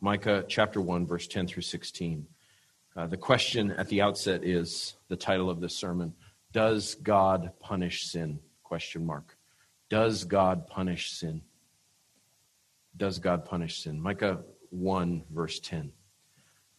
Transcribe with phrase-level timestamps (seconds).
[0.00, 2.26] Micah chapter 1, verse 10 through 16.
[2.96, 6.14] Uh, the question at the outset is the title of this sermon
[6.52, 8.38] Does God punish sin?
[8.62, 9.36] Question mark.
[9.90, 11.42] Does God punish sin?
[12.96, 14.00] Does God punish sin?
[14.00, 14.40] Micah
[14.70, 15.92] 1, verse 10.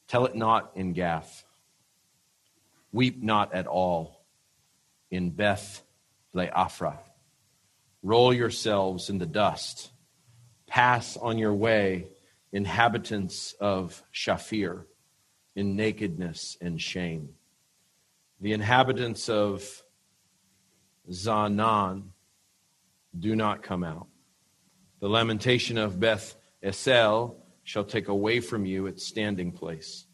[0.07, 1.43] Tell it not in Gath.
[2.91, 4.25] Weep not at all
[5.11, 5.83] in Beth
[6.33, 6.97] Le'afra.
[8.01, 9.91] Roll yourselves in the dust.
[10.67, 12.07] Pass on your way,
[12.51, 14.85] inhabitants of Shaphir,
[15.55, 17.29] in nakedness and shame.
[18.39, 19.83] The inhabitants of
[21.09, 22.09] Zaanan
[23.17, 24.07] do not come out.
[24.99, 30.05] The lamentation of Beth Ezel shall take away from you its standing place.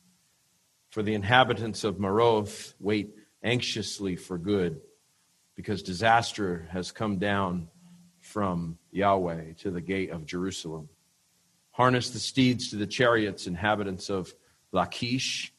[0.89, 3.13] For the inhabitants of Maroth wait
[3.44, 4.81] anxiously for good,
[5.55, 7.67] because disaster has come down
[8.20, 10.89] from Yahweh to the gate of Jerusalem.
[11.75, 14.33] Harness the steeds to the chariots, inhabitants of
[14.71, 15.53] Lachish.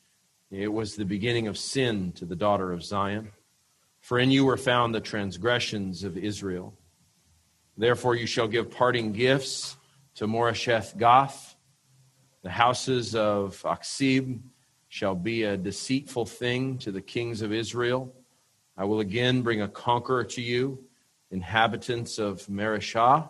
[0.50, 3.32] It was the beginning of sin to the daughter of Zion.
[4.00, 6.72] For in you were found the transgressions of Israel.
[7.76, 9.76] Therefore you shall give parting gifts
[10.14, 11.54] to Moresheth Gath.
[12.42, 14.40] The houses of Achzib
[14.88, 18.10] shall be a deceitful thing to the kings of Israel.
[18.74, 20.82] I will again bring a conqueror to you
[21.30, 23.28] inhabitants of Mareshah,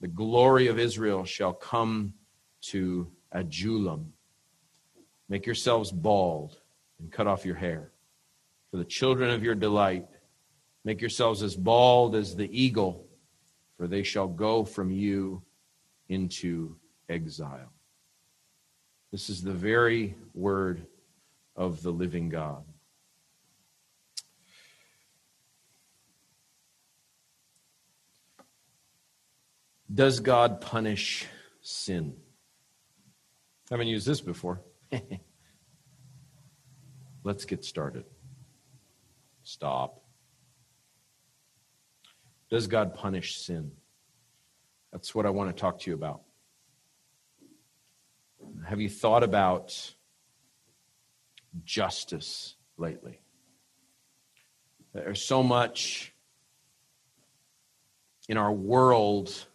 [0.00, 2.14] the glory of Israel shall come
[2.60, 4.12] to Adullam.
[5.28, 6.60] Make yourselves bald
[6.98, 7.90] and cut off your hair.
[8.70, 10.06] For the children of your delight,
[10.84, 13.06] make yourselves as bald as the eagle,
[13.76, 15.42] for they shall go from you
[16.08, 16.76] into
[17.08, 17.72] exile.
[19.10, 20.86] This is the very word
[21.56, 22.64] of the living God.
[29.98, 31.26] Does God punish
[31.60, 32.14] sin?
[33.68, 34.60] I haven't used this before.
[37.24, 38.04] Let's get started.
[39.42, 40.00] Stop.
[42.48, 43.72] Does God punish sin?
[44.92, 46.20] That's what I want to talk to you about.
[48.68, 49.94] Have you thought about
[51.64, 53.18] justice lately?
[54.92, 56.14] There's so much
[58.28, 59.47] in our world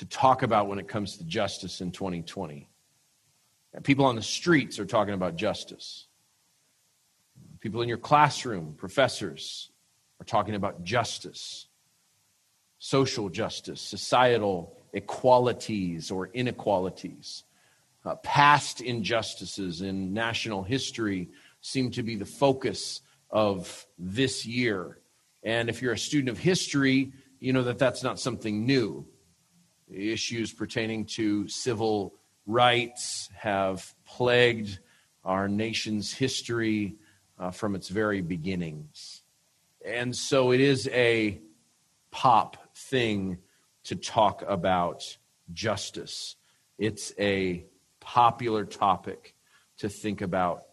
[0.00, 2.66] to talk about when it comes to justice in 2020.
[3.82, 6.06] People on the streets are talking about justice.
[7.60, 9.70] People in your classroom, professors,
[10.18, 11.66] are talking about justice,
[12.78, 17.44] social justice, societal equalities or inequalities.
[18.02, 21.28] Uh, past injustices in national history
[21.60, 24.98] seem to be the focus of this year.
[25.42, 29.06] And if you're a student of history, you know that that's not something new
[29.92, 32.14] issues pertaining to civil
[32.46, 34.78] rights have plagued
[35.24, 36.96] our nation's history
[37.38, 39.22] uh, from its very beginnings.
[39.84, 41.40] And so it is a
[42.10, 43.38] pop thing
[43.84, 45.16] to talk about
[45.52, 46.36] justice.
[46.78, 47.64] It's a
[48.00, 49.34] popular topic
[49.78, 50.64] to think about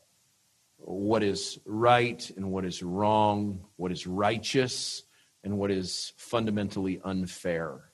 [0.78, 5.04] what is right and what is wrong, what is righteous
[5.44, 7.87] and what is fundamentally unfair.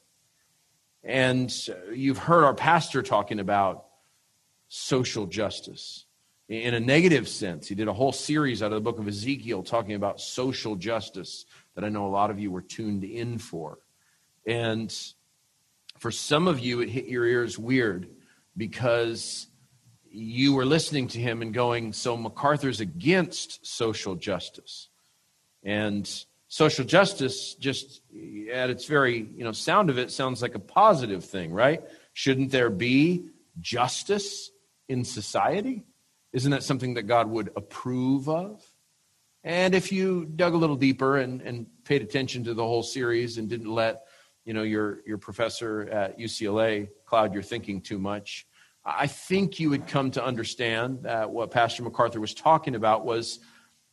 [1.04, 1.54] And
[1.94, 3.86] you've heard our pastor talking about
[4.70, 6.06] social justice
[6.48, 7.68] in a negative sense.
[7.68, 11.46] He did a whole series out of the book of Ezekiel talking about social justice
[11.76, 13.80] that I know a lot of you were tuned in for.
[14.46, 14.94] And
[16.00, 18.10] for some of you, it hit your ears weird
[18.56, 19.48] because
[20.10, 24.90] you were listening to him and going, So MacArthur's against social justice.
[25.64, 26.10] And
[26.54, 28.02] social justice just
[28.54, 31.82] at its very you know sound of it sounds like a positive thing right?
[32.14, 33.26] Shouldn't there be
[33.60, 34.52] justice
[34.88, 35.84] in society?
[36.32, 38.64] Isn't that something that god would approve of?
[39.44, 43.40] And if you dug a little deeper and, and paid attention to the whole series
[43.40, 44.04] and didn't let
[44.46, 48.46] you know your your professor at ucla cloud your thinking too much
[48.86, 53.40] i think you would come to understand that what pastor macarthur was talking about was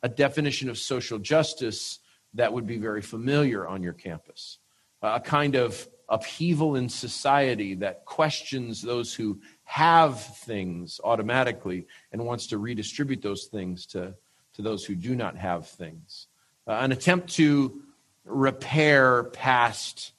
[0.03, 2.00] a definition of social justice
[2.35, 4.59] that would be very familiar on your campus.
[5.03, 12.49] A kind of upheaval in society that questions those who have things automatically and wants
[12.49, 14.15] to redistribute those things to,
[14.55, 16.27] to those who do not have things.
[16.67, 17.83] Uh, an attempt to
[18.25, 20.13] repair past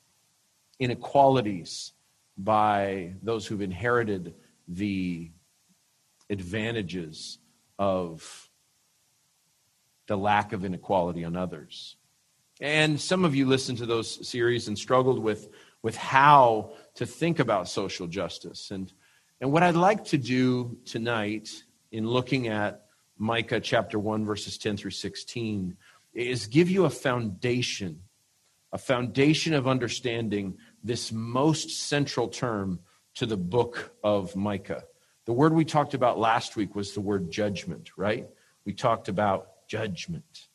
[0.80, 1.94] inequalities
[2.38, 4.34] by those who've inherited
[4.68, 5.30] the
[6.30, 7.38] advantages
[7.78, 8.50] of
[10.08, 11.98] the lack of inequality on others.
[12.62, 15.50] And some of you listened to those series and struggled with,
[15.82, 18.70] with how to think about social justice.
[18.70, 18.94] And,
[19.42, 21.50] And what I'd like to do tonight
[21.92, 22.86] in looking at
[23.18, 25.76] Micah chapter 1, verses 10 through 16,
[26.14, 28.02] is give you a foundation,
[28.72, 32.80] a foundation of understanding this most central term
[33.16, 34.84] to the book of Micah.
[35.26, 38.30] The word we talked about last week was the word judgment, right?
[38.66, 40.48] We talked about judgment.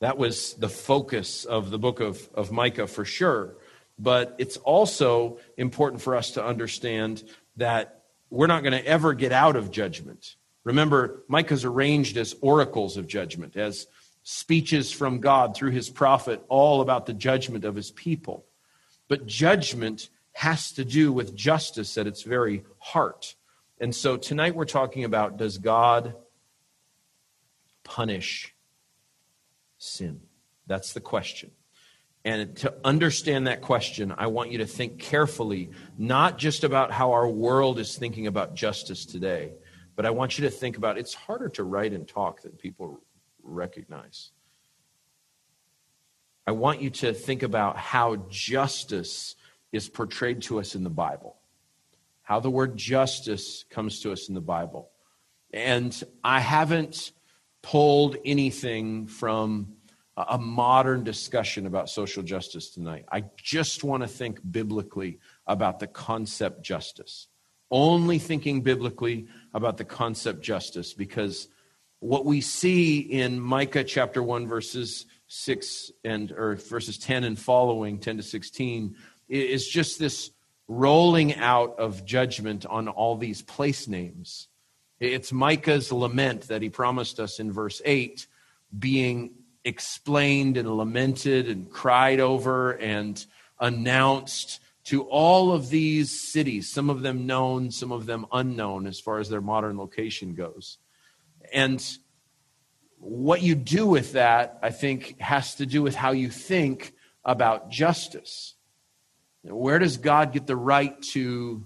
[0.00, 3.56] That was the focus of the book of, of Micah for sure.
[3.98, 7.24] But it's also important for us to understand
[7.56, 10.36] that we're not going to ever get out of judgment.
[10.62, 13.86] Remember, Micah's arranged as oracles of judgment, as
[14.22, 18.44] speeches from God through his prophet, all about the judgment of his people.
[19.08, 23.34] But judgment has to do with justice at its very heart.
[23.80, 26.14] And so tonight we're talking about does God
[27.82, 28.54] punish
[29.78, 30.20] sin?
[30.66, 31.50] That's the question.
[32.24, 37.12] And to understand that question, I want you to think carefully, not just about how
[37.12, 39.52] our world is thinking about justice today,
[39.96, 43.00] but I want you to think about it's harder to write and talk than people
[43.42, 44.30] recognize.
[46.46, 49.36] I want you to think about how justice
[49.72, 51.36] is portrayed to us in the Bible,
[52.22, 54.90] how the word justice comes to us in the Bible.
[55.52, 57.12] And I haven't
[57.68, 59.68] pulled anything from
[60.16, 63.04] a modern discussion about social justice tonight.
[63.12, 67.28] I just want to think biblically about the concept justice.
[67.70, 71.48] Only thinking biblically about the concept justice because
[72.00, 77.98] what we see in Micah chapter 1 verses 6 and or verses 10 and following
[77.98, 78.96] 10 to 16
[79.28, 80.30] is just this
[80.68, 84.48] rolling out of judgment on all these place names.
[85.00, 88.26] It's Micah's lament that he promised us in verse 8
[88.76, 89.34] being
[89.64, 93.24] explained and lamented and cried over and
[93.60, 98.98] announced to all of these cities, some of them known, some of them unknown as
[98.98, 100.78] far as their modern location goes.
[101.52, 101.84] And
[102.98, 107.70] what you do with that, I think, has to do with how you think about
[107.70, 108.54] justice.
[109.42, 111.64] Where does God get the right to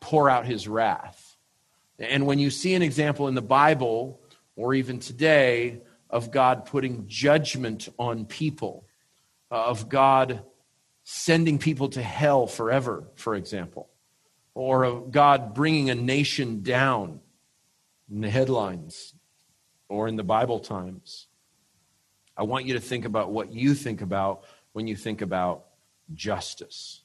[0.00, 1.25] pour out his wrath?
[1.98, 4.20] And when you see an example in the Bible,
[4.54, 8.86] or even today, of God putting judgment on people,
[9.50, 10.42] uh, of God
[11.04, 13.88] sending people to hell forever, for example,
[14.54, 17.20] or of God bringing a nation down
[18.10, 19.14] in the headlines
[19.88, 21.28] or in the Bible times.
[22.36, 25.66] I want you to think about what you think about when you think about
[26.14, 27.02] justice.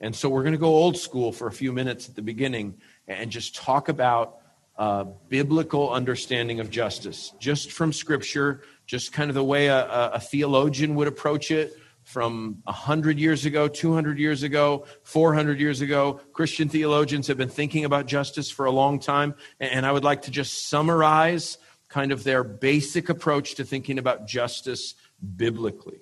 [0.00, 2.78] And so we're going to go old school for a few minutes at the beginning
[3.08, 4.38] and just talk about
[4.78, 10.20] uh, biblical understanding of justice, just from Scripture, just kind of the way a, a
[10.20, 16.20] theologian would approach it from 100 years ago, 200 years ago, 400 years ago.
[16.32, 19.34] Christian theologians have been thinking about justice for a long time.
[19.60, 21.58] And I would like to just summarize
[21.88, 24.94] kind of their basic approach to thinking about justice
[25.36, 26.00] biblically.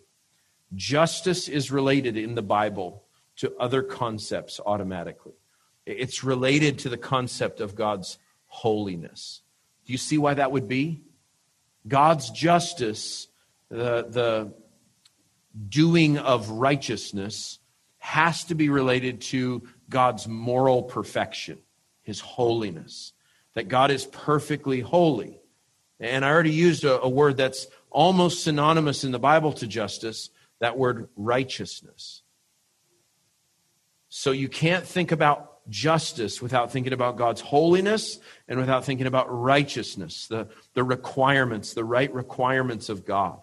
[0.75, 3.05] Justice is related in the Bible
[3.37, 5.33] to other concepts automatically.
[5.87, 9.43] It's related to the concept of God's holiness.
[9.87, 11.03] Do you see why that would be?
[11.87, 13.29] God's justice,
[13.69, 14.55] the, the
[15.69, 17.59] doing of righteousness,
[17.99, 21.59] has to be related to God's moral perfection,
[22.03, 23.13] his holiness.
[23.55, 25.41] That God is perfectly holy.
[25.99, 30.31] And I already used a, a word that's almost synonymous in the Bible to justice,
[30.61, 32.23] that word righteousness.
[34.09, 39.27] So you can't think about justice without thinking about God's holiness and without thinking about
[39.31, 43.41] righteousness, the, the requirements, the right requirements of God.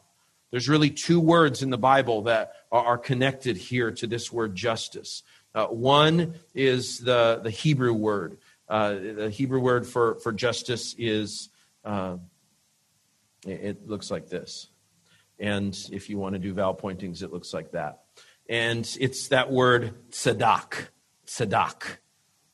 [0.52, 5.24] There's really two words in the Bible that are, connected here to this word justice.
[5.56, 8.38] Uh, one is the, the Hebrew word.
[8.70, 11.50] Uh, the Hebrew word for, for justice is,
[11.84, 12.18] uh,
[13.46, 14.68] it, looks like this.
[15.40, 18.04] And if you want to do vowel pointings, it looks like that.
[18.50, 20.88] And it's that word sadak.
[21.26, 21.98] Sadak.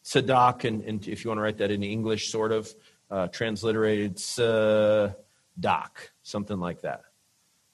[0.04, 2.74] Sadak, and, and if you want to write that in English, sort of
[3.10, 5.16] uh, transliterated Sadak,
[6.24, 7.04] something like that.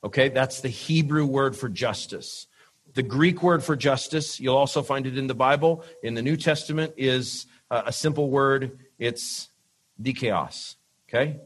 [0.04, 2.48] Okay, that's the Hebrew word for justice.
[2.94, 6.38] The Greek word for justice, you'll also find it in the Bible, in the New
[6.38, 8.80] Testament, is uh, a simple word.
[8.98, 9.50] It's
[10.02, 10.76] dikaios.
[11.08, 11.40] Okay?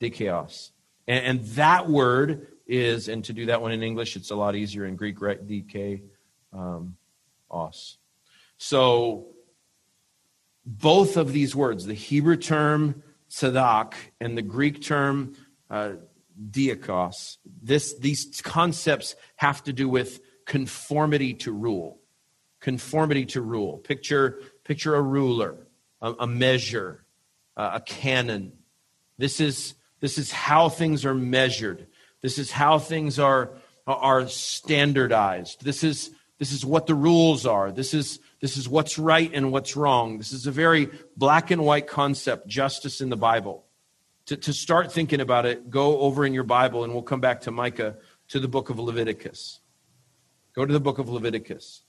[0.00, 0.70] Dikaios.
[1.06, 4.54] And, and, that word is, and to do that one in English, it's a lot
[4.54, 5.46] easier in Greek, right?
[5.46, 6.02] DK,
[6.52, 6.96] um.
[8.56, 9.26] So
[10.64, 15.34] both of these words, the Hebrew term sadak and the Greek term
[15.70, 15.92] uh,
[16.50, 21.98] dikaios, this, these concepts have to do with conformity to rule.
[22.60, 23.78] Conformity to rule.
[23.78, 25.66] Picture, Picture a ruler,
[26.00, 27.04] a, a measure,
[27.56, 28.52] uh, a canon.
[29.18, 31.86] This is, this is how things are measured.
[32.20, 33.52] This is how things are,
[33.86, 35.64] are standardized.
[35.64, 37.72] This is, this is what the rules are.
[37.72, 40.18] This is, this is what's right and what's wrong.
[40.18, 43.64] This is a very black and white concept, justice in the Bible.
[44.26, 47.42] To, to start thinking about it, go over in your Bible, and we'll come back
[47.42, 47.96] to Micah,
[48.28, 49.60] to the book of Leviticus.
[50.54, 51.82] Go to the book of Leviticus.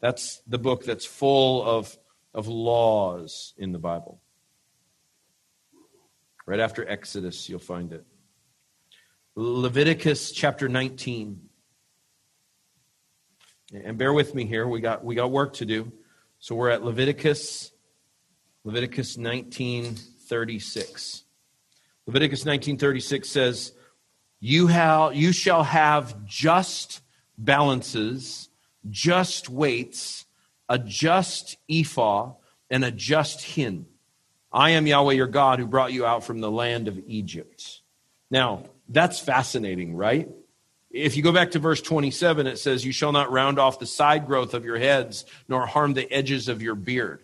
[0.00, 1.96] That's the book that's full of,
[2.34, 4.20] of laws in the Bible.
[6.44, 8.04] Right after Exodus, you'll find it.
[9.36, 11.40] Leviticus chapter 19.
[13.72, 14.68] And bear with me here.
[14.68, 15.90] We got, we got work to do.
[16.38, 17.72] So we're at Leviticus,
[18.64, 21.24] Leviticus 1936.
[22.06, 23.72] Leviticus 1936 says,
[24.40, 27.00] you, have, you shall have just
[27.38, 28.50] balances,
[28.90, 30.26] just weights,
[30.68, 32.32] a just ephah,
[32.68, 33.86] and a just hin.
[34.52, 37.80] I am Yahweh your God who brought you out from the land of Egypt.
[38.30, 40.28] Now, that's fascinating, right?
[40.92, 43.86] If you go back to verse 27, it says, You shall not round off the
[43.86, 47.22] side growth of your heads, nor harm the edges of your beard.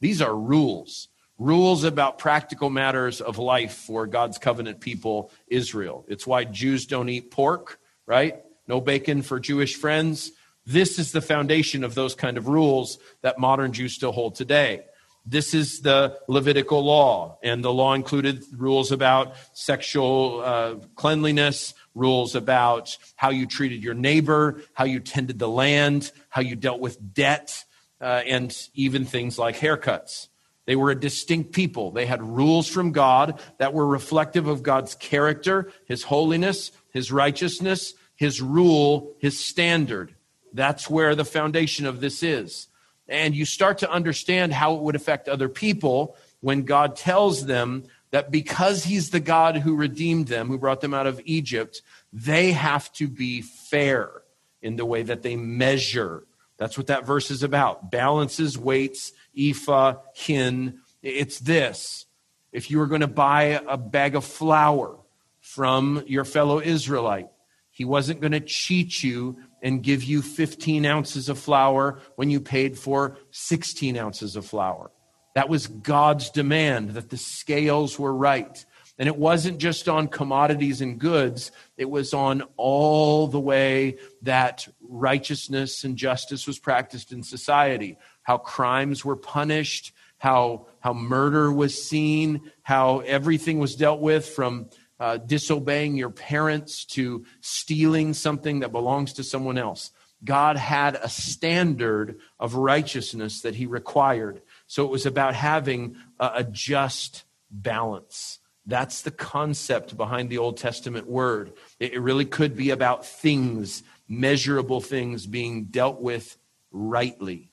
[0.00, 1.08] These are rules,
[1.38, 6.06] rules about practical matters of life for God's covenant people, Israel.
[6.08, 8.42] It's why Jews don't eat pork, right?
[8.66, 10.32] No bacon for Jewish friends.
[10.64, 14.84] This is the foundation of those kind of rules that modern Jews still hold today.
[15.26, 22.34] This is the Levitical law, and the law included rules about sexual uh, cleanliness, rules
[22.34, 27.14] about how you treated your neighbor, how you tended the land, how you dealt with
[27.14, 27.64] debt,
[28.00, 30.28] uh, and even things like haircuts.
[30.66, 31.90] They were a distinct people.
[31.90, 37.94] They had rules from God that were reflective of God's character, His holiness, His righteousness,
[38.14, 40.14] His rule, His standard.
[40.52, 42.68] That's where the foundation of this is.
[43.08, 47.84] And you start to understand how it would affect other people when God tells them
[48.10, 52.52] that because he's the God who redeemed them, who brought them out of Egypt, they
[52.52, 54.22] have to be fair
[54.62, 56.24] in the way that they measure.
[56.56, 57.90] That's what that verse is about.
[57.90, 60.80] Balances, weights, ephah, hin.
[61.02, 62.06] It's this.
[62.52, 64.98] If you were going to buy a bag of flour
[65.40, 67.28] from your fellow Israelite,
[67.70, 72.40] he wasn't going to cheat you and give you 15 ounces of flour when you
[72.40, 74.90] paid for 16 ounces of flour.
[75.34, 78.64] That was God's demand that the scales were right.
[78.98, 84.68] And it wasn't just on commodities and goods, it was on all the way that
[84.82, 91.82] righteousness and justice was practiced in society, how crimes were punished, how, how murder was
[91.82, 94.68] seen, how everything was dealt with from
[95.00, 99.92] uh, disobeying your parents to stealing something that belongs to someone else.
[100.22, 104.42] God had a standard of righteousness that he required.
[104.70, 108.38] So it was about having a, a just balance.
[108.66, 111.54] That's the concept behind the Old Testament word.
[111.80, 116.38] It, it really could be about things, measurable things being dealt with
[116.70, 117.50] rightly.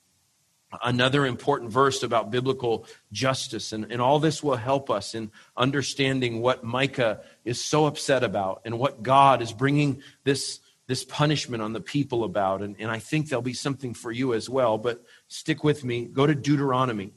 [0.80, 6.40] Another important verse about biblical justice, and, and all this will help us in understanding
[6.40, 11.74] what Micah is so upset about and what God is bringing this this punishment on
[11.74, 12.62] the people about.
[12.62, 14.78] And, and I think there'll be something for you as well.
[14.78, 16.06] But stick with me.
[16.06, 17.12] Go to Deuteronomy.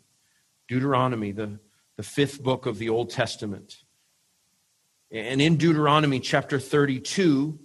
[0.68, 1.60] Deuteronomy, the,
[1.98, 3.77] the fifth book of the Old Testament.
[5.12, 7.60] And in Deuteronomy chapter 32,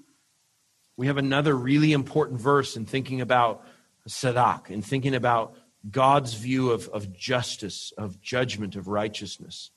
[0.96, 3.64] we have another really important verse in thinking about
[4.08, 5.54] Sadak and thinking about
[5.88, 9.70] God's view of, of justice, of judgment, of righteousness.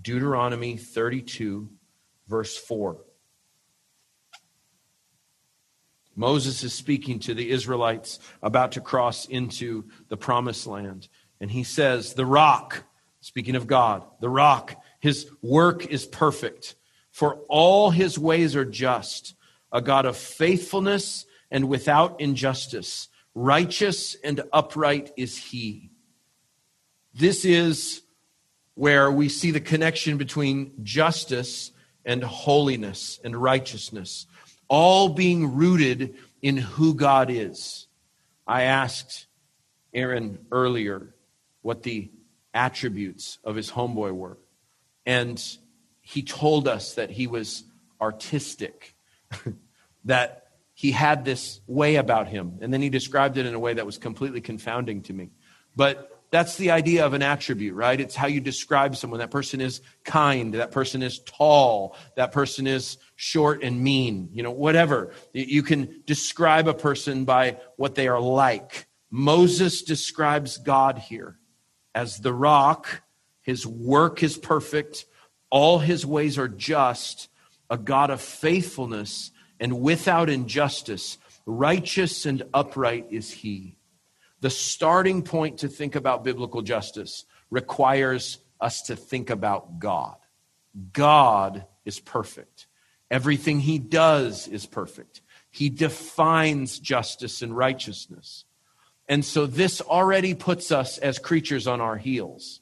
[0.00, 1.68] Deuteronomy 32,
[2.26, 2.98] verse 4.
[6.16, 11.08] Moses is speaking to the Israelites about to cross into the promised land.
[11.40, 12.84] And he says, The rock,
[13.20, 16.76] speaking of God, the rock, his work is perfect,
[17.10, 19.34] for all his ways are just,
[19.72, 23.08] a God of faithfulness and without injustice.
[23.34, 25.90] Righteous and upright is he.
[27.12, 28.02] This is
[28.74, 31.72] where we see the connection between justice
[32.04, 34.26] and holiness and righteousness
[34.68, 37.86] all being rooted in who God is.
[38.46, 39.26] I asked
[39.92, 41.14] Aaron earlier
[41.62, 42.10] what the
[42.52, 44.38] attributes of his homeboy were.
[45.06, 45.42] And
[46.00, 47.64] he told us that he was
[48.00, 48.94] artistic,
[50.04, 52.58] that he had this way about him.
[52.60, 55.30] And then he described it in a way that was completely confounding to me.
[55.76, 58.00] But that's the idea of an attribute, right?
[58.00, 59.20] It's how you describe someone.
[59.20, 60.54] That person is kind.
[60.54, 61.96] That person is tall.
[62.16, 64.30] That person is short and mean.
[64.32, 65.12] You know, whatever.
[65.32, 68.86] You can describe a person by what they are like.
[69.10, 71.38] Moses describes God here.
[71.94, 73.02] as the rock.
[73.42, 75.06] His work is perfect.
[75.50, 77.28] All his ways are just.
[77.70, 81.18] A God of faithfulness and without injustice.
[81.46, 83.76] Righteous and upright is he.
[84.44, 90.16] The starting point to think about biblical justice requires us to think about God.
[90.92, 92.66] God is perfect.
[93.10, 95.22] Everything he does is perfect.
[95.50, 98.44] He defines justice and righteousness.
[99.08, 102.60] And so this already puts us as creatures on our heels.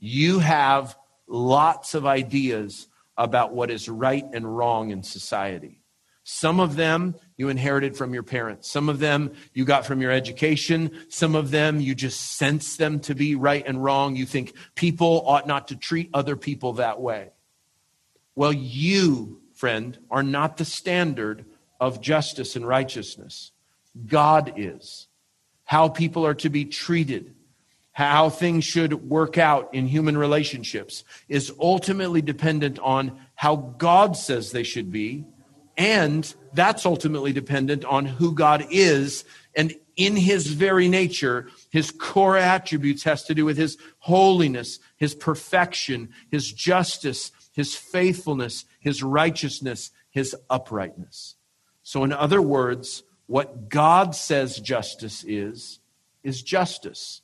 [0.00, 0.96] You have
[1.28, 5.83] lots of ideas about what is right and wrong in society.
[6.24, 8.70] Some of them you inherited from your parents.
[8.70, 10.90] Some of them you got from your education.
[11.10, 14.16] Some of them you just sense them to be right and wrong.
[14.16, 17.30] You think people ought not to treat other people that way.
[18.34, 21.44] Well, you, friend, are not the standard
[21.78, 23.52] of justice and righteousness.
[24.06, 25.08] God is.
[25.66, 27.34] How people are to be treated,
[27.92, 34.50] how things should work out in human relationships is ultimately dependent on how God says
[34.50, 35.26] they should be
[35.76, 39.24] and that's ultimately dependent on who God is.
[39.56, 45.14] And in his very nature, his core attributes has to do with his holiness, his
[45.14, 51.36] perfection, his justice, his faithfulness, his righteousness, his uprightness.
[51.82, 55.80] So, in other words, what God says justice is,
[56.22, 57.20] is justice.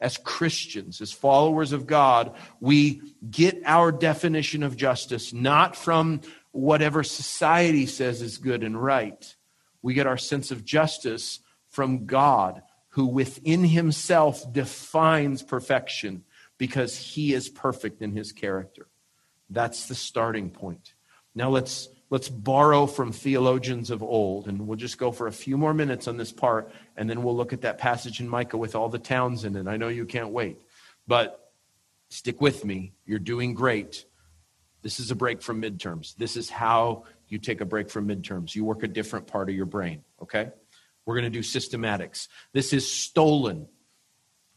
[0.00, 7.02] As Christians, as followers of God, we get our definition of justice not from whatever
[7.02, 9.34] society says is good and right.
[9.82, 16.24] We get our sense of justice from God, who within himself defines perfection
[16.58, 18.88] because he is perfect in his character.
[19.48, 20.94] That's the starting point.
[21.34, 25.56] Now let's let's borrow from theologians of old and we'll just go for a few
[25.56, 28.74] more minutes on this part and then we'll look at that passage in Micah with
[28.74, 29.68] all the towns in it.
[29.68, 30.60] I know you can't wait.
[31.06, 31.52] But
[32.08, 32.92] stick with me.
[33.06, 34.04] You're doing great.
[34.82, 36.16] This is a break from midterms.
[36.16, 38.54] This is how you take a break from midterms.
[38.54, 40.50] You work a different part of your brain, okay?
[41.04, 42.28] We're going to do systematics.
[42.52, 43.68] This is stolen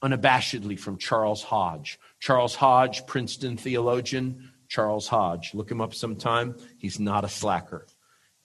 [0.01, 1.99] unabashedly from Charles Hodge.
[2.19, 5.53] Charles Hodge, Princeton theologian, Charles Hodge.
[5.53, 6.55] Look him up sometime.
[6.77, 7.87] He's not a slacker.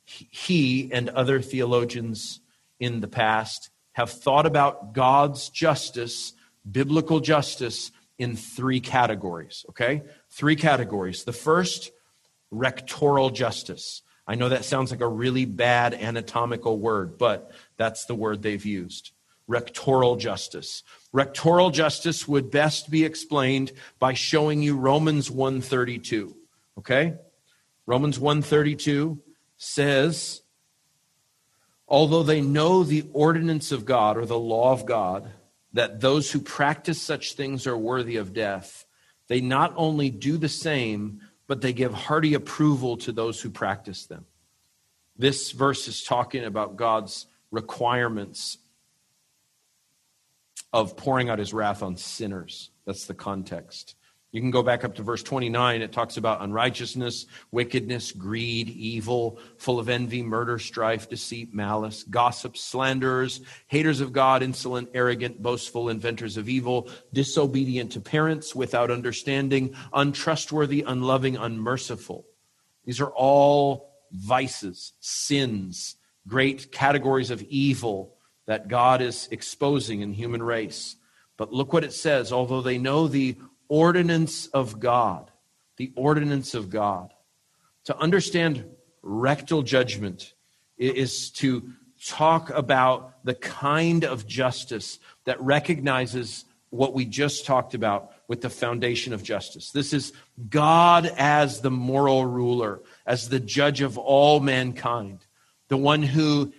[0.05, 2.41] He and other theologians
[2.81, 6.33] in the past have thought about God's justice,
[6.71, 10.03] biblical justice, in three categories, okay?
[10.31, 11.25] Three categories.
[11.25, 11.93] The first,
[12.53, 14.03] rectoral justice.
[14.27, 18.65] I know that sounds like a really bad anatomical word, but that's the word they've
[18.65, 19.13] used.
[19.49, 20.83] Rectoral justice.
[21.15, 26.37] Rectoral justice would best be explained by showing you Romans 132.
[26.77, 27.15] Okay?
[27.87, 29.19] Romans 132
[29.57, 30.43] says,
[31.89, 35.31] although they know the ordinance of God or the law of God,
[35.79, 38.85] that those who practice such things are worthy of death,
[39.29, 44.07] they not only do the same, but they give hearty approval to those who practice
[44.07, 44.27] them.
[45.17, 48.59] This verse is talking about God's requirements
[50.73, 52.71] of pouring out his wrath on sinners.
[52.85, 53.95] That's the context.
[54.31, 55.81] You can go back up to verse 29.
[55.81, 62.57] It talks about unrighteousness, wickedness, greed, evil, full of envy, murder, strife, deceit, malice, gossip,
[62.57, 69.75] slanderers, haters of God, insolent, arrogant, boastful, inventors of evil, disobedient to parents, without understanding,
[69.95, 72.27] untrustworthy, unloving, unmerciful.
[72.85, 78.15] These are all vices, sins, great categories of evil
[78.47, 80.97] that God is exposing in human race.
[81.39, 82.33] But look what it says.
[82.33, 83.37] Although they know the
[83.69, 85.31] ordinance of God.
[85.77, 87.13] The ordinance of God.
[87.85, 88.65] To understand
[89.03, 90.35] rectal judgment
[90.77, 91.71] is to
[92.05, 98.51] talk about the kind of justice that recognizes what we just talked about with the
[98.51, 99.71] foundation of justice.
[99.71, 100.13] This is
[100.51, 105.21] God as the moral ruler, as the judge of all mankind,
[105.69, 106.53] the one who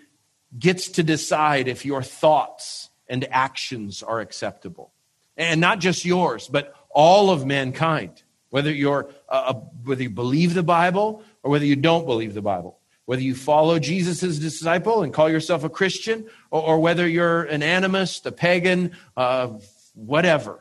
[0.57, 4.91] gets to decide if your thoughts and actions are acceptable.
[5.37, 10.63] And not just yours, but all of mankind, whether you're uh, whether you believe the
[10.63, 15.29] Bible or whether you don't believe the Bible, whether you follow Jesus disciple and call
[15.29, 19.49] yourself a Christian, or, or whether you're an animist, a pagan, uh,
[19.93, 20.59] whatever.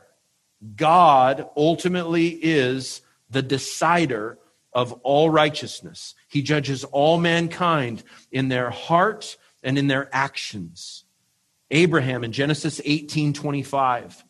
[0.75, 4.37] God ultimately is the decider
[4.73, 6.15] of all righteousness.
[6.27, 11.05] He judges all mankind in their heart and in their actions.
[11.71, 14.23] Abraham in Genesis 18 25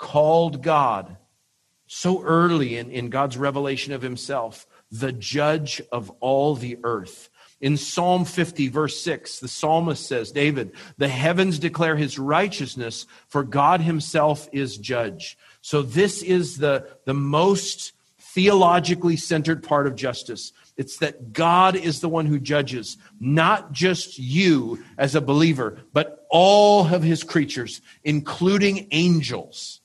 [0.00, 1.16] called God
[1.86, 7.28] so early in, in God's revelation of himself the judge of all the earth.
[7.60, 13.44] In Psalm 50, verse 6, the psalmist says, David, the heavens declare his righteousness, for
[13.44, 15.36] God himself is judge.
[15.60, 20.52] So this is the, the most theologically centered part of justice.
[20.76, 26.26] It's that God is the one who judges, not just you as a believer, but
[26.30, 29.79] all of his creatures, including angels.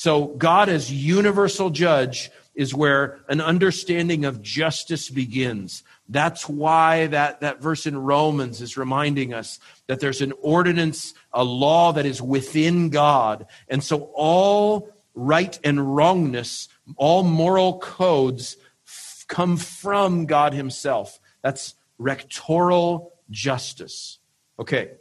[0.00, 5.82] So God as universal judge is where an understanding of justice begins.
[6.08, 9.58] That's why that, that verse in Romans is reminding us
[9.88, 13.44] that there's an ordinance, a law that is within God.
[13.68, 21.20] And so all right and wrongness, all moral codes f- come from God Himself.
[21.42, 24.16] That's rectoral justice.
[24.58, 24.92] Okay,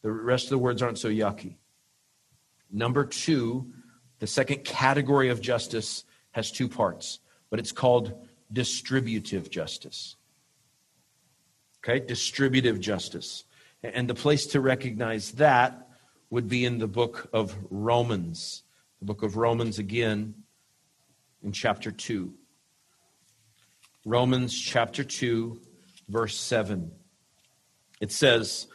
[0.00, 1.56] the rest of the words aren't so yucky.
[2.72, 3.70] Number two,
[4.18, 10.16] the second category of justice has two parts, but it's called distributive justice.
[11.84, 13.44] Okay, distributive justice.
[13.82, 15.88] And the place to recognize that
[16.30, 18.62] would be in the book of Romans.
[18.98, 20.34] The book of Romans again
[21.42, 22.32] in chapter 2.
[24.04, 25.60] Romans chapter 2,
[26.08, 26.90] verse 7.
[28.00, 28.66] It says,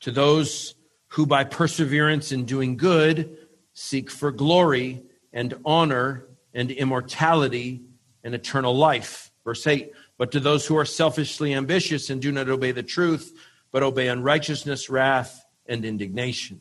[0.00, 0.74] To those
[1.08, 3.36] who by perseverance in doing good
[3.80, 7.80] seek for glory and honor and immortality
[8.22, 9.30] and eternal life.
[9.42, 13.34] Verse 8 But to those who are selfishly ambitious and do not obey the truth,
[13.72, 16.60] but obey unrighteousness, wrath, and indignation.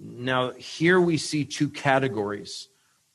[0.00, 2.68] Now, here we see two categories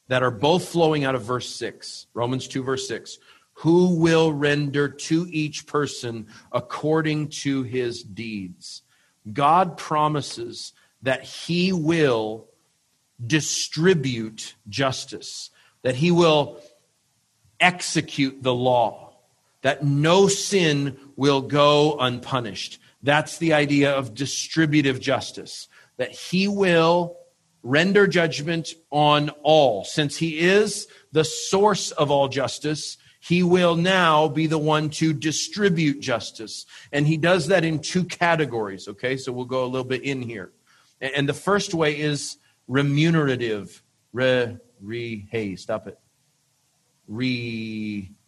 [0.07, 3.17] that are both flowing out of verse 6, Romans 2, verse 6.
[3.53, 8.83] Who will render to each person according to his deeds?
[9.33, 12.46] God promises that he will
[13.25, 15.49] distribute justice,
[15.82, 16.62] that he will
[17.60, 19.15] execute the law,
[19.62, 22.80] that no sin will go unpunished.
[23.01, 27.17] That's the idea of distributive justice, that he will
[27.63, 29.84] render judgment on all.
[29.84, 35.12] Since he is the source of all justice, he will now be the one to
[35.12, 36.65] distribute justice.
[36.93, 39.17] And he does that in two categories, okay?
[39.17, 40.51] So we'll go a little bit in here.
[41.01, 43.82] And the first way is remunerative.
[44.13, 45.97] Re, re, hey, stop it.
[47.08, 48.21] Remunerative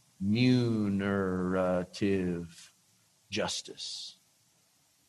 [3.30, 4.16] justice.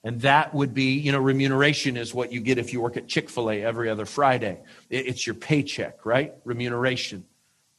[0.02, 3.06] And that would be, you know, remuneration is what you get if you work at
[3.06, 4.60] Chick fil A every other Friday.
[4.88, 6.34] It's your paycheck, right?
[6.44, 7.24] Remuneration.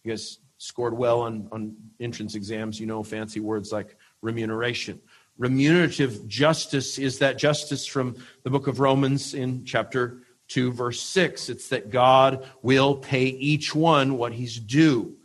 [0.04, 5.02] You guys scored well on, on entrance exams, you know fancy words like remuneration.
[5.40, 11.50] Remunerative justice is that justice from the book of Romans in chapter 2, verse 6.
[11.50, 15.16] It's that God will pay each one what he's due.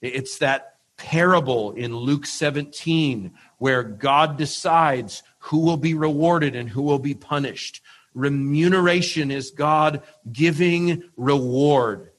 [0.00, 6.82] It's that parable in Luke 17 where God decides who will be rewarded and who
[6.82, 7.82] will be punished.
[8.14, 12.10] Remuneration is God giving reward.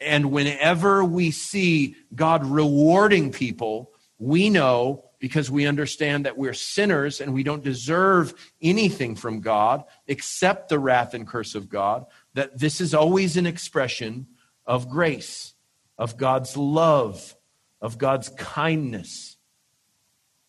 [0.00, 7.20] And whenever we see God rewarding people, we know because we understand that we're sinners
[7.20, 12.58] and we don't deserve anything from God except the wrath and curse of God, that
[12.58, 14.26] this is always an expression
[14.66, 15.54] of grace,
[15.96, 17.34] of God's love,
[17.80, 19.36] of God's kindness.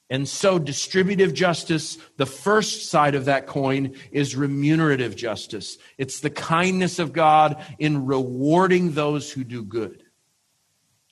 [0.10, 5.78] And so, distributive justice, the first side of that coin is remunerative justice.
[5.98, 10.04] It's the kindness of God in rewarding those who do good.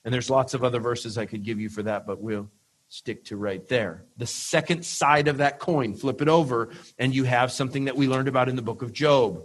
[0.04, 2.48] And there's lots of other verses I could give you for that, but we'll
[2.88, 4.04] stick to right there.
[4.16, 8.08] The second side of that coin, flip it over, and you have something that we
[8.08, 9.44] learned about in the book of Job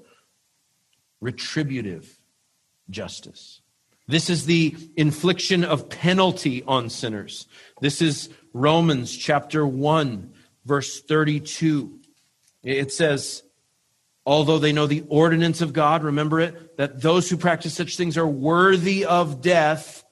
[1.19, 2.19] retributive
[2.89, 3.62] justice.
[4.08, 7.47] This is the infliction of penalty on sinners.
[7.80, 10.34] This is Romans chapter 1,
[10.65, 11.99] verse 32.
[12.63, 13.43] It says,
[14.25, 18.17] Although they know the ordinance of God, remember it, that those who practice such things
[18.17, 20.04] are worthy of death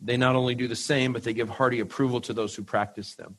[0.00, 3.14] they not only do the same, but they give hearty approval to those who practice
[3.14, 3.36] them.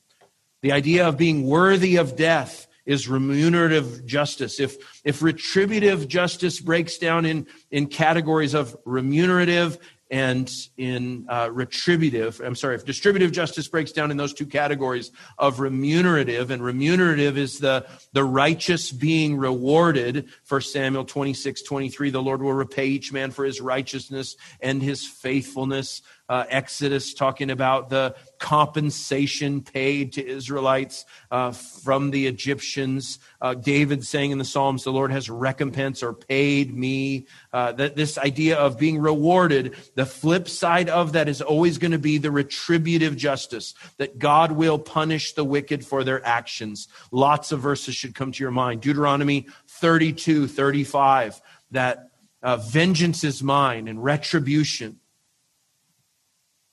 [0.62, 4.60] The idea of being worthy of death is remunerative justice.
[4.60, 9.78] If, if retributive justice breaks down in, in categories of remunerative
[10.10, 15.12] and in uh, retributive, I'm sorry, if distributive justice breaks down in those two categories
[15.38, 22.20] of remunerative, and remunerative is the, the righteous being rewarded, for Samuel 26, 23, the
[22.20, 26.02] Lord will repay each man for his righteousness and his faithfulness.
[26.30, 33.18] Uh, Exodus, talking about the compensation paid to Israelites uh, from the Egyptians.
[33.40, 37.26] Uh, David saying in the Psalms, The Lord has recompense or paid me.
[37.52, 41.90] Uh, that this idea of being rewarded, the flip side of that is always going
[41.90, 46.86] to be the retributive justice, that God will punish the wicked for their actions.
[47.10, 48.82] Lots of verses should come to your mind.
[48.82, 54.99] Deuteronomy 32, 35, that uh, vengeance is mine and retribution.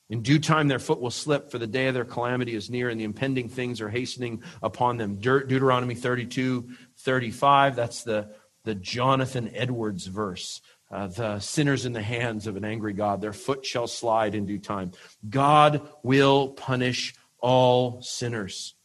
[0.10, 2.90] In due time, their foot will slip, for the day of their calamity is near,
[2.90, 5.18] and the impending things are hastening upon them.
[5.18, 10.62] De- Deuteronomy 32, 35, that's the, the Jonathan Edwards verse.
[10.90, 14.46] Uh, the sinners in the hands of an angry God, their foot shall slide in
[14.46, 14.94] due time.
[15.30, 18.76] God will punish all sinners.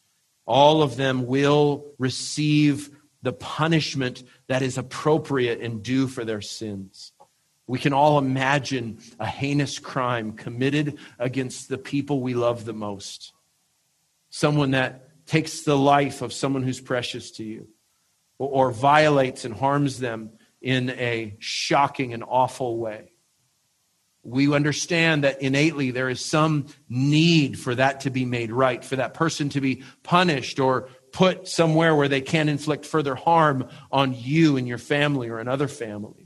[0.45, 2.91] All of them will receive
[3.23, 7.12] the punishment that is appropriate and due for their sins.
[7.67, 13.33] We can all imagine a heinous crime committed against the people we love the most.
[14.31, 17.69] Someone that takes the life of someone who's precious to you,
[18.39, 23.13] or, or violates and harms them in a shocking and awful way.
[24.25, 28.97] We understand that innately there is some need for that to be made right, for
[28.97, 34.15] that person to be punished or put somewhere where they can't inflict further harm on
[34.15, 36.22] you and your family or in other families.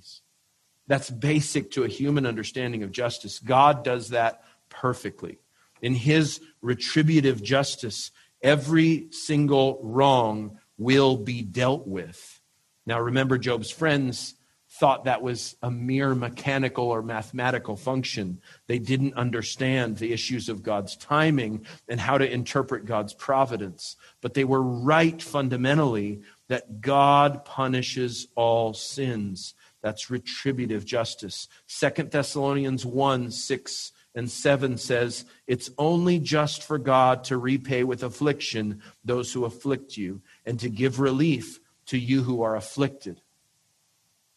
[0.87, 3.39] That's basic to a human understanding of justice.
[3.39, 5.39] God does that perfectly.
[5.83, 8.11] In his retributive justice,
[8.43, 12.41] every single wrong will be dealt with.
[12.87, 14.35] Now, remember, Job's friends
[14.69, 18.41] thought that was a mere mechanical or mathematical function.
[18.67, 23.97] They didn't understand the issues of God's timing and how to interpret God's providence.
[24.21, 29.55] But they were right fundamentally that God punishes all sins.
[29.87, 31.47] That's retributive justice.
[31.69, 38.03] Second Thessalonians 1 6 and 7 says, It's only just for God to repay with
[38.03, 43.21] affliction those who afflict you and to give relief to you who are afflicted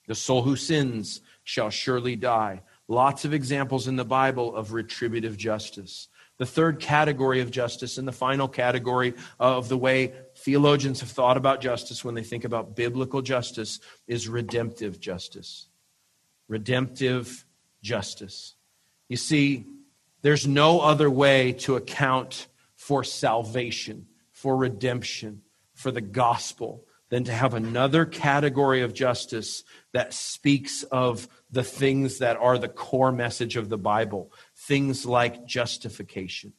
[0.05, 2.61] the soul who sins shall surely die.
[2.87, 6.09] Lots of examples in the Bible of retributive justice.
[6.39, 11.37] The third category of justice and the final category of the way theologians have thought
[11.37, 15.67] about justice when they think about biblical justice is redemptive justice.
[16.47, 17.45] Redemptive
[17.83, 18.55] justice.
[19.09, 19.65] You see,
[20.21, 25.41] there's no other way to account for salvation, for redemption,
[25.73, 32.19] for the gospel than to have another category of justice that speaks of the things
[32.19, 34.31] that are the core message of the Bible,
[34.69, 36.53] things like justification.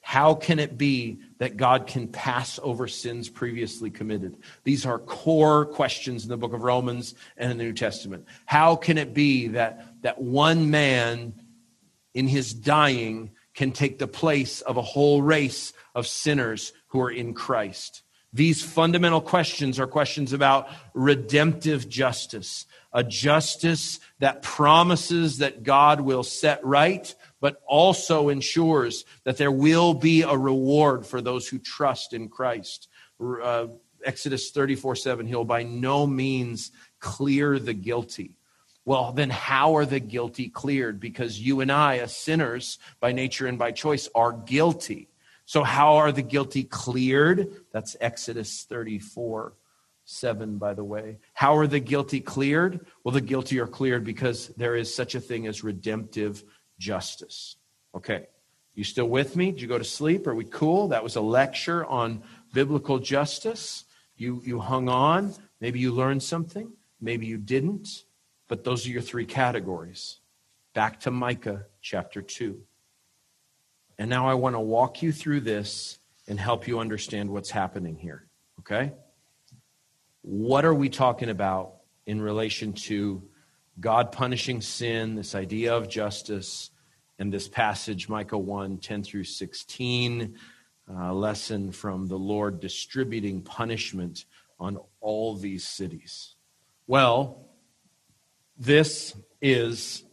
[0.00, 4.38] How can it be that God can pass over sins previously committed?
[4.64, 8.26] These are core questions in the book of Romans and in the New Testament.
[8.46, 11.34] How can it be that, that one man
[12.14, 17.10] in his dying can take the place of a whole race of sinners who are
[17.10, 18.02] in Christ?
[18.32, 26.22] These fundamental questions are questions about redemptive justice, a justice that promises that God will
[26.22, 32.12] set right, but also ensures that there will be a reward for those who trust
[32.12, 32.88] in Christ.
[33.20, 33.68] Uh,
[34.04, 38.36] Exodus 34 7, he'll by no means clear the guilty.
[38.84, 40.98] Well, then how are the guilty cleared?
[40.98, 45.08] Because you and I, as sinners by nature and by choice, are guilty.
[45.44, 47.54] So, how are the guilty cleared?
[47.72, 49.52] That's Exodus 34
[50.12, 51.18] 7, by the way.
[51.32, 52.86] How are the guilty cleared?
[53.02, 56.44] Well, the guilty are cleared because there is such a thing as redemptive
[56.78, 57.56] justice.
[57.94, 58.26] Okay.
[58.74, 59.50] You still with me?
[59.52, 60.26] Did you go to sleep?
[60.26, 60.88] Are we cool?
[60.88, 62.22] That was a lecture on
[62.54, 63.84] biblical justice.
[64.16, 65.34] You, you hung on.
[65.60, 66.72] Maybe you learned something.
[67.00, 68.04] Maybe you didn't.
[68.48, 70.20] But those are your three categories.
[70.74, 72.60] Back to Micah chapter 2.
[73.98, 77.96] And now I want to walk you through this and help you understand what's happening
[77.96, 78.26] here.
[78.60, 78.92] Okay?
[80.22, 81.74] What are we talking about
[82.06, 83.22] in relation to
[83.80, 86.70] God punishing sin, this idea of justice,
[87.18, 90.36] and this passage, Micah 1 10 through 16,
[90.88, 94.24] uh, lesson from the Lord distributing punishment
[94.60, 96.36] on all these cities?
[96.86, 97.48] Well,
[98.56, 100.04] this is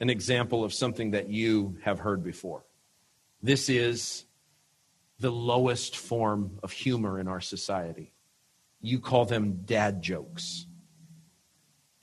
[0.00, 2.64] an example of something that you have heard before.
[3.42, 4.24] This is
[5.18, 8.12] the lowest form of humor in our society.
[8.80, 10.66] You call them dad jokes,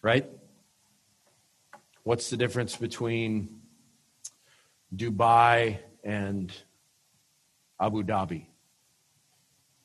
[0.01, 0.29] right?
[2.03, 3.61] What's the difference between
[4.95, 6.53] Dubai and
[7.79, 8.45] Abu Dhabi?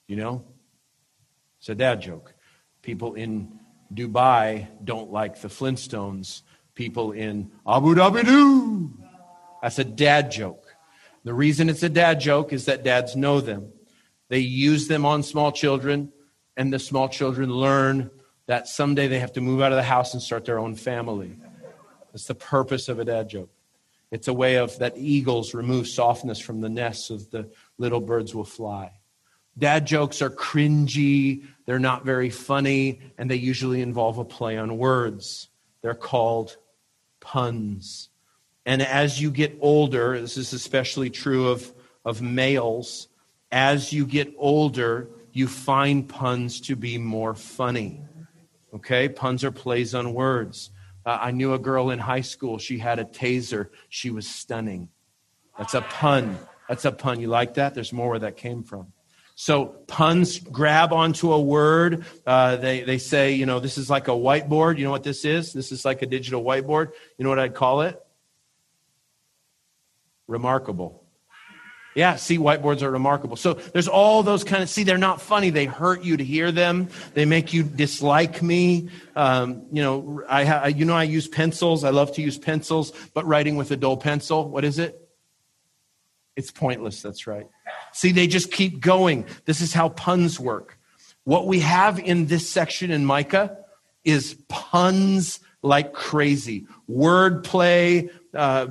[0.06, 0.44] You know?
[1.58, 2.34] It's a dad joke.
[2.82, 3.58] People in
[3.92, 6.42] Dubai don't like the Flintstones.
[6.74, 8.90] People in Abu Dhabi do.
[9.62, 10.74] That's a dad joke.
[11.24, 13.72] The reason it's a dad joke is that dads know them.
[14.28, 16.12] They use them on small children,
[16.56, 18.10] and the small children learn
[18.46, 21.36] that someday they have to move out of the house and start their own family.
[22.12, 23.50] That's the purpose of a dad joke.
[24.10, 28.34] It's a way of that eagles remove softness from the nests so the little birds
[28.34, 28.92] will fly.
[29.56, 34.78] Dad jokes are cringy, they're not very funny, and they usually involve a play on
[34.78, 35.48] words.
[35.82, 36.56] They're called
[37.20, 38.08] puns.
[38.64, 41.72] And as you get older, this is especially true of,
[42.04, 43.08] of males,
[43.50, 48.02] as you get older, you find puns to be more funny.
[48.74, 49.08] Okay?
[49.08, 50.70] Puns are plays on words.
[51.04, 52.58] Uh, I knew a girl in high school.
[52.58, 53.68] She had a taser.
[53.88, 54.88] She was stunning.
[55.58, 56.38] That's a pun.
[56.68, 57.20] That's a pun.
[57.20, 57.74] You like that?
[57.74, 58.92] There's more where that came from.
[59.34, 62.04] So puns grab onto a word.
[62.26, 64.78] Uh, they, they say, you know, this is like a whiteboard.
[64.78, 65.52] You know what this is?
[65.52, 66.92] This is like a digital whiteboard.
[67.18, 68.00] You know what I'd call it?
[70.28, 71.01] Remarkable.
[71.94, 73.36] Yeah, see, whiteboards are remarkable.
[73.36, 75.50] So there's all those kind of, see, they're not funny.
[75.50, 76.88] They hurt you to hear them.
[77.12, 78.88] They make you dislike me.
[79.14, 81.84] Um, you know, I, ha- you know, I use pencils.
[81.84, 84.98] I love to use pencils, but writing with a dull pencil, what is it?
[86.34, 87.02] It's pointless.
[87.02, 87.46] That's right.
[87.92, 89.26] See, they just keep going.
[89.44, 90.78] This is how puns work.
[91.24, 93.58] What we have in this section in Micah
[94.02, 98.68] is puns like crazy, wordplay uh,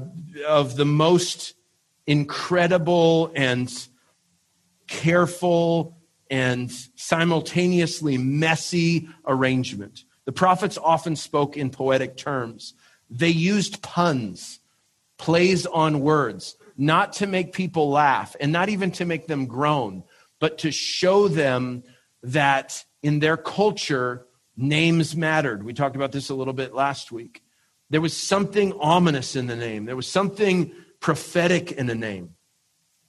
[0.48, 1.54] of the most
[2.08, 3.72] incredible and
[4.88, 5.98] careful
[6.30, 10.04] and simultaneously messy arrangement.
[10.26, 12.74] The prophets often spoke in poetic terms.
[13.10, 14.60] They used puns,
[15.18, 20.04] plays on words, not to make people laugh and not even to make them groan,
[20.40, 21.84] but to show them
[22.24, 25.64] that in their culture, names mattered.
[25.64, 27.44] We talked about this a little bit last week.
[27.90, 32.36] There was something ominous in the name, there was something prophetic in a name.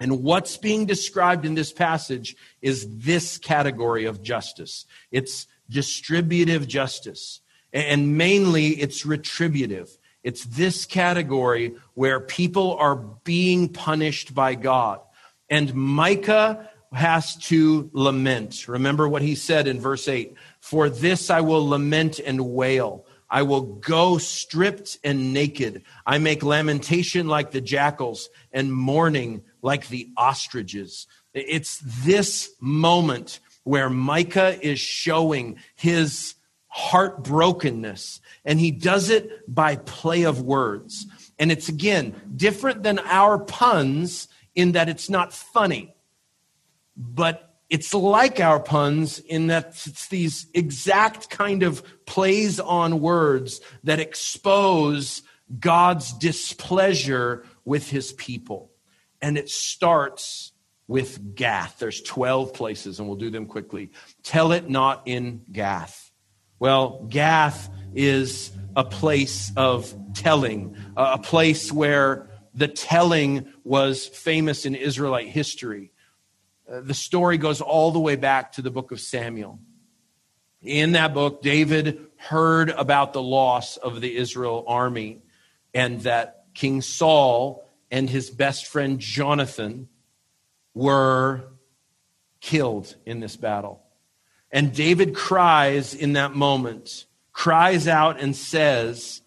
[0.01, 7.41] And what's being described in this passage is this category of justice it's distributive justice,
[7.73, 9.97] and mainly it's retributive.
[10.25, 15.01] It's this category where people are being punished by God.
[15.49, 18.69] And Micah has to lament.
[18.69, 23.07] Remember what he said in verse 8 For this I will lament and wail.
[23.33, 25.85] I will go stripped and naked.
[26.05, 31.07] I make lamentation like the jackals and mourning like the ostriches.
[31.33, 36.35] It's this moment where Micah is showing his
[36.77, 41.07] heartbrokenness, and he does it by play of words.
[41.39, 45.95] And it's again different than our puns in that it's not funny,
[46.97, 53.63] but it's like our puns in that it's these exact kind of plays on words
[53.83, 55.23] that expose
[55.59, 58.71] God's displeasure with his people.
[59.23, 60.53] And it starts
[60.87, 61.79] with Gath.
[61.79, 63.91] There's 12 places, and we'll do them quickly.
[64.23, 66.13] Tell it not in Gath.
[66.59, 74.75] Well, Gath is a place of telling, a place where the telling was famous in
[74.75, 75.92] Israelite history.
[76.81, 79.59] The story goes all the way back to the book of Samuel.
[80.63, 85.21] In that book, David heard about the loss of the Israel army
[85.75, 89.89] and that King Saul and his best friend Jonathan
[90.73, 91.45] were
[92.41, 93.83] killed in this battle.
[94.51, 97.05] And David cries in that moment,
[97.35, 99.21] cries out and says,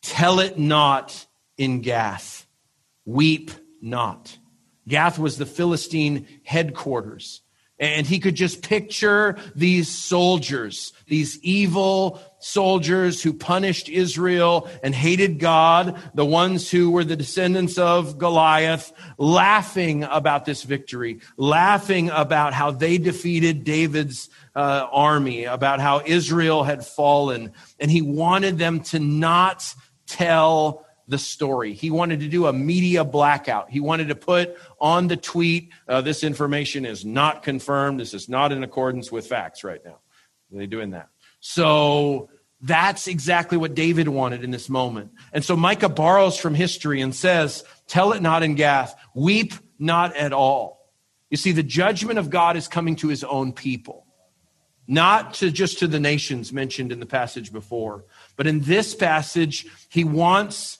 [0.00, 1.26] Tell it not
[1.58, 2.46] in Gath,
[3.04, 3.50] weep
[3.82, 4.38] not.
[4.88, 7.42] Gath was the Philistine headquarters.
[7.80, 15.38] And he could just picture these soldiers, these evil soldiers who punished Israel and hated
[15.38, 22.52] God, the ones who were the descendants of Goliath, laughing about this victory, laughing about
[22.52, 27.52] how they defeated David's uh, army, about how Israel had fallen.
[27.78, 29.72] And he wanted them to not
[30.06, 31.72] tell the story.
[31.72, 33.70] He wanted to do a media blackout.
[33.70, 37.98] He wanted to put on the tweet, uh, this information is not confirmed.
[37.98, 39.98] This is not in accordance with facts right now.
[40.50, 41.08] They're doing that?
[41.40, 45.12] So that's exactly what David wanted in this moment.
[45.32, 50.14] And so Micah borrows from history and says, Tell it not in Gath, weep not
[50.16, 50.92] at all.
[51.30, 54.06] You see, the judgment of God is coming to his own people,
[54.86, 58.04] not to just to the nations mentioned in the passage before.
[58.36, 60.77] But in this passage, he wants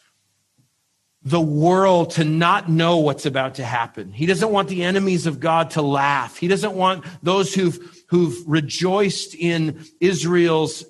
[1.28, 4.12] the world to not know what's about to happen.
[4.12, 6.38] He doesn't want the enemies of God to laugh.
[6.38, 10.84] He doesn't want those who've, who've rejoiced in Israel's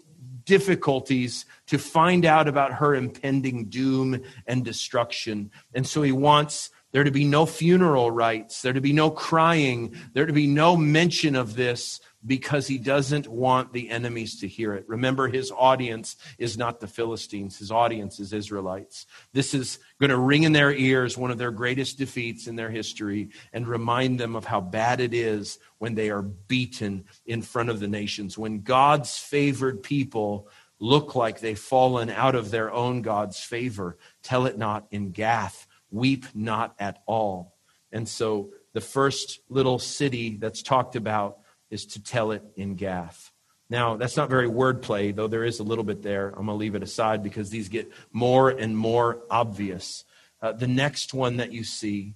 [0.45, 5.51] difficulties to find out about her impending doom and destruction.
[5.75, 9.95] And so he wants there to be no funeral rites, there to be no crying,
[10.15, 14.75] there to be no mention of this because he doesn't want the enemies to hear
[14.75, 14.85] it.
[14.89, 19.07] Remember, his audience is not the Philistines, his audience is Israelites.
[19.33, 22.71] This is going to ring in their ears one of their greatest defeats in their
[22.71, 27.71] history and remind them of how bad it is when they are beaten in front
[27.71, 28.37] of the nations.
[28.37, 30.49] When God's favored people
[30.81, 35.67] look like they've fallen out of their own God's favor, tell it not in Gath,
[35.91, 37.55] weep not at all.
[37.93, 41.39] And so the first little city that's talked about
[41.71, 43.33] is to tell it in Gath.
[43.71, 46.29] Now, that's not very wordplay, though there is a little bit there.
[46.29, 50.05] I'm going to leave it aside because these get more and more obvious.
[50.41, 52.15] Uh, the next one that you see,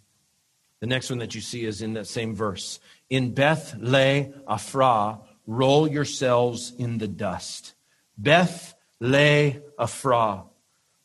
[0.81, 2.81] the next one that you see is in that same verse.
[3.11, 7.75] In Beth Le Afra, roll yourselves in the dust.
[8.17, 10.45] Beth Le Afra.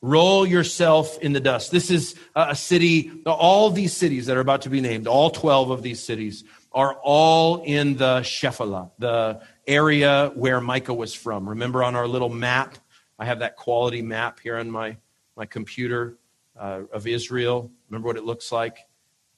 [0.01, 1.71] Roll yourself in the dust.
[1.71, 5.71] This is a city, all these cities that are about to be named, all 12
[5.71, 6.43] of these cities
[6.78, 11.49] are all in the Shephelah, the area where Micah was from.
[11.49, 12.78] Remember on our little map,
[13.17, 14.97] I have that quality map here on my,
[15.36, 16.19] my computer
[16.55, 17.71] uh, of Israel.
[17.89, 18.78] Remember what it looks like?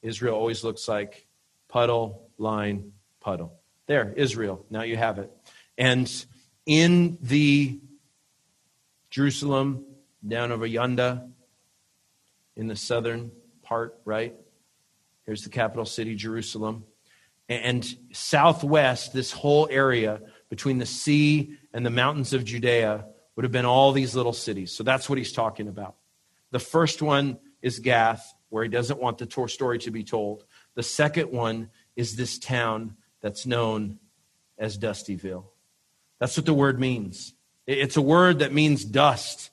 [0.02, 1.28] Israel always looks like
[1.70, 3.54] puddle, line, puddle.
[3.88, 4.66] There, Israel.
[4.70, 5.32] Now you have it.
[5.78, 6.12] And
[6.66, 7.80] in the
[9.12, 9.86] Jerusalem,
[10.28, 11.22] down over yonder,
[12.58, 13.32] in the southern
[13.64, 14.36] part, right?
[15.26, 16.84] Here's the capital city, Jerusalem
[17.50, 23.52] and southwest, this whole area between the sea and the mountains of Judea would have
[23.52, 24.72] been all these little cities.
[24.72, 25.96] So that's what he's talking about.
[26.52, 30.46] The first one is Gath, where he doesn't want the story to be told.
[30.76, 34.00] The second one is this town that's known
[34.58, 35.46] as Dustyville.
[36.20, 37.34] That's what the word means.
[37.66, 39.52] It's a word that means dust.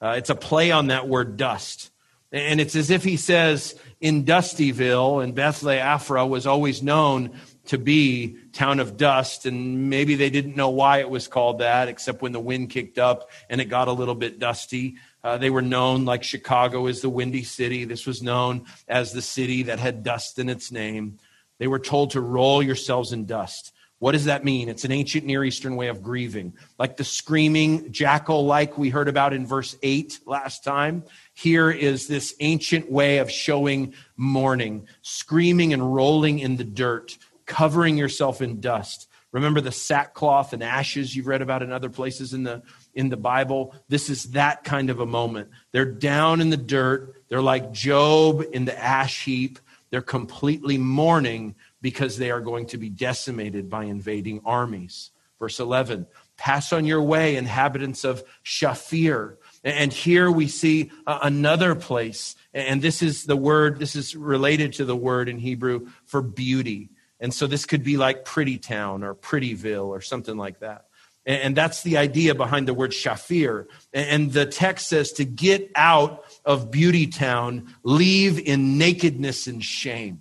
[0.00, 1.90] Uh, it's a play on that word dust.
[2.32, 7.30] And it's as if he says in Dustyville and Bethlehem was always known
[7.66, 9.46] to be town of dust.
[9.46, 12.98] And maybe they didn't know why it was called that, except when the wind kicked
[12.98, 14.96] up and it got a little bit dusty.
[15.22, 17.84] Uh, they were known like Chicago is the windy city.
[17.84, 21.18] This was known as the city that had dust in its name.
[21.58, 23.72] They were told to roll yourselves in dust.
[23.98, 24.68] What does that mean?
[24.68, 26.52] It's an ancient Near Eastern way of grieving.
[26.78, 31.04] Like the screaming jackal, like we heard about in verse 8 last time.
[31.38, 37.98] Here is this ancient way of showing mourning, screaming and rolling in the dirt, covering
[37.98, 39.06] yourself in dust.
[39.32, 42.62] Remember the sackcloth and ashes you've read about in other places in the
[42.94, 43.74] in the Bible.
[43.90, 45.50] This is that kind of a moment.
[45.72, 47.22] They're down in the dirt.
[47.28, 49.58] They're like Job in the ash heap.
[49.90, 55.10] They're completely mourning because they are going to be decimated by invading armies.
[55.38, 56.06] Verse 11
[56.38, 59.36] Pass on your way, inhabitants of Shaphir.
[59.66, 62.36] And here we see another place.
[62.54, 66.90] And this is the word, this is related to the word in Hebrew for beauty.
[67.18, 70.84] And so this could be like Pretty Town or Prettyville or something like that.
[71.26, 73.66] And that's the idea behind the word Shaphir.
[73.92, 80.20] And the text says to get out of Beauty Town, leave in nakedness and shame.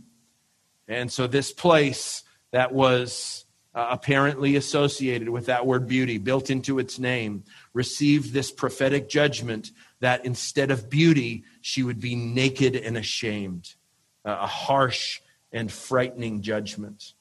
[0.87, 6.79] And so, this place that was uh, apparently associated with that word beauty, built into
[6.79, 7.43] its name,
[7.75, 9.69] received this prophetic judgment
[9.99, 13.75] that instead of beauty, she would be naked and ashamed.
[14.23, 15.19] A harsh
[15.51, 17.13] and frightening judgment.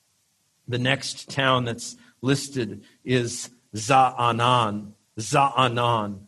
[0.67, 4.93] The next town that's listed is Zaanan.
[5.19, 6.21] Zaanan.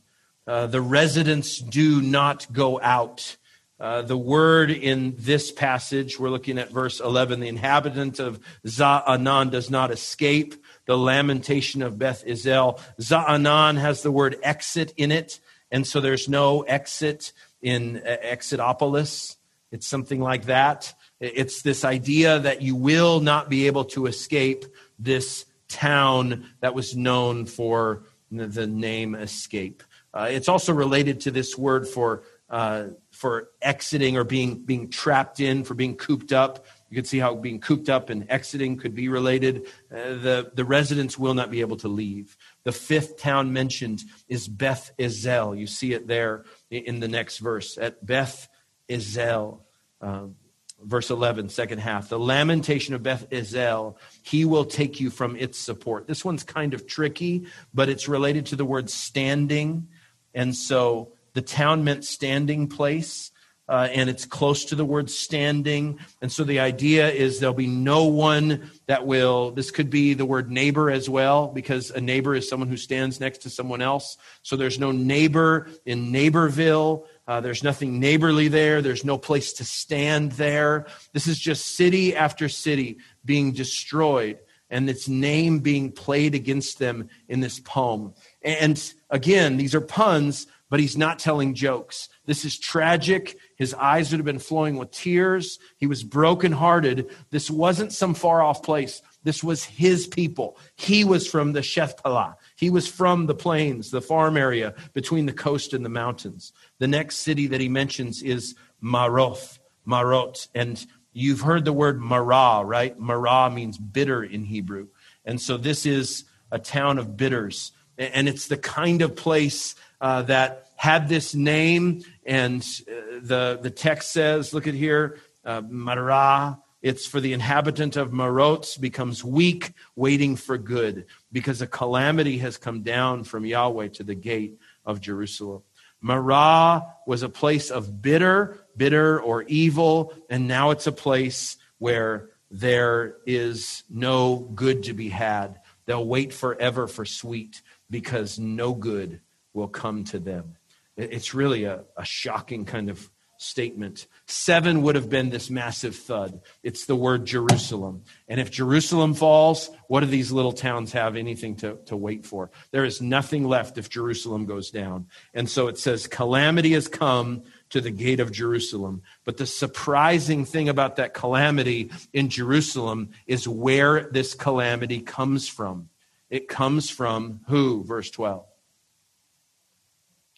[0.47, 3.37] Uh, the residents do not go out.
[3.79, 9.51] Uh, the word in this passage, we're looking at verse 11, the inhabitant of Zaanan
[9.51, 10.55] does not escape
[10.87, 12.81] the lamentation of Beth Ezel.
[13.01, 19.37] Zaanan has the word exit in it, and so there's no exit in uh, Exitopolis.
[19.73, 20.95] It's something like that.
[21.21, 24.65] It's this idea that you will not be able to escape
[24.99, 29.83] this town that was known for the name escape.
[30.15, 35.41] Uh, it's also related to this word for uh, for exiting or being being trapped
[35.41, 36.65] in, for being cooped up.
[36.89, 39.67] You can see how being cooped up and exiting could be related.
[39.91, 42.37] Uh, the, the residents will not be able to leave.
[42.65, 45.59] The fifth town mentioned is Beth Ezel.
[45.59, 47.77] You see it there in the next verse.
[47.77, 48.49] At Beth
[48.89, 49.61] Ezel,
[50.01, 50.37] um,
[50.83, 52.09] verse 11, second half.
[52.09, 56.07] The lamentation of Beth Ezel, he will take you from its support.
[56.07, 59.89] This one's kind of tricky, but it's related to the word standing.
[60.35, 63.33] And so the town meant standing place.
[63.69, 65.99] Uh, and it's close to the word standing.
[66.23, 70.25] And so the idea is there'll be no one that will, this could be the
[70.25, 74.17] word neighbor as well, because a neighbor is someone who stands next to someone else.
[74.43, 77.07] So there's no neighbor in Neighborville.
[77.27, 78.83] Uh, there's nothing neighborly there.
[78.83, 80.87] There's no place to stand there.
[81.13, 84.39] This is just city after city being destroyed
[84.71, 88.15] and its name being played against them in this poem.
[88.43, 92.09] And again, these are puns, but he's not telling jokes.
[92.25, 93.39] This is tragic.
[93.57, 95.59] His eyes would have been flowing with tears.
[95.77, 97.11] He was brokenhearted.
[97.31, 99.01] This wasn't some far off place.
[99.23, 100.59] This was his people.
[100.75, 102.35] He was from the Shephelah.
[102.57, 106.53] He was from the plains, the farm area between the coast and the mountains.
[106.79, 110.49] The next city that he mentions is Maroth, Marot.
[110.55, 112.99] And you've heard the word Marah, right?
[112.99, 114.89] Marah means bitter in Hebrew.
[115.25, 117.73] And so this is a town of bitters.
[117.99, 122.03] And it's the kind of place uh, that had this name.
[122.25, 126.61] And uh, the, the text says, look at here, uh, Marah.
[126.83, 132.59] It's for the inhabitant of Marot becomes weak, waiting for good, because a calamity has
[132.59, 135.63] come down from Yahweh to the gate of Jerusalem.
[136.01, 142.29] Marah was a place of bitter, bitter or evil, and now it's a place where
[142.51, 145.59] there is no good to be had.
[145.87, 149.21] They'll wait forever for sweet because no good
[149.53, 150.57] will come to them.
[150.97, 154.07] It's really a, a shocking kind of statement.
[154.27, 156.41] Seven would have been this massive thud.
[156.63, 158.05] It's the word Jerusalem.
[158.29, 162.51] And if Jerusalem falls, what do these little towns have anything to, to wait for?
[162.71, 165.07] There is nothing left if Jerusalem goes down.
[165.35, 169.03] And so it says, Calamity has come to the gate of Jerusalem.
[169.25, 175.91] But the surprising thing about that calamity in Jerusalem is where this calamity comes from.
[176.31, 177.85] It comes from who?
[177.85, 178.45] Verse 12.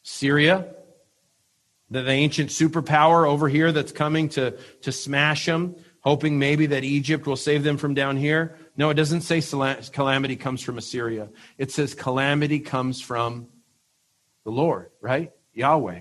[0.03, 0.67] Syria,
[1.91, 6.85] the, the ancient superpower over here that's coming to, to smash them, hoping maybe that
[6.85, 8.57] Egypt will save them from down here.
[8.77, 11.29] No, it doesn't say calamity comes from Assyria.
[11.57, 13.49] It says calamity comes from
[14.45, 15.33] the Lord, right?
[15.53, 16.01] Yahweh.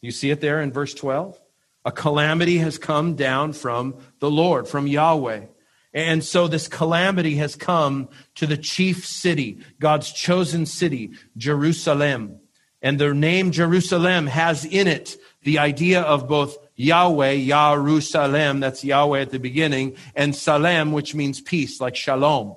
[0.00, 1.40] You see it there in verse 12?
[1.84, 5.46] A calamity has come down from the Lord, from Yahweh.
[5.94, 12.40] And so this calamity has come to the chief city, God's chosen city, Jerusalem.
[12.82, 19.20] And the name Jerusalem has in it the idea of both Yahweh, Yarusalem, that's Yahweh
[19.20, 22.54] at the beginning, and Salem, which means peace, like shalom.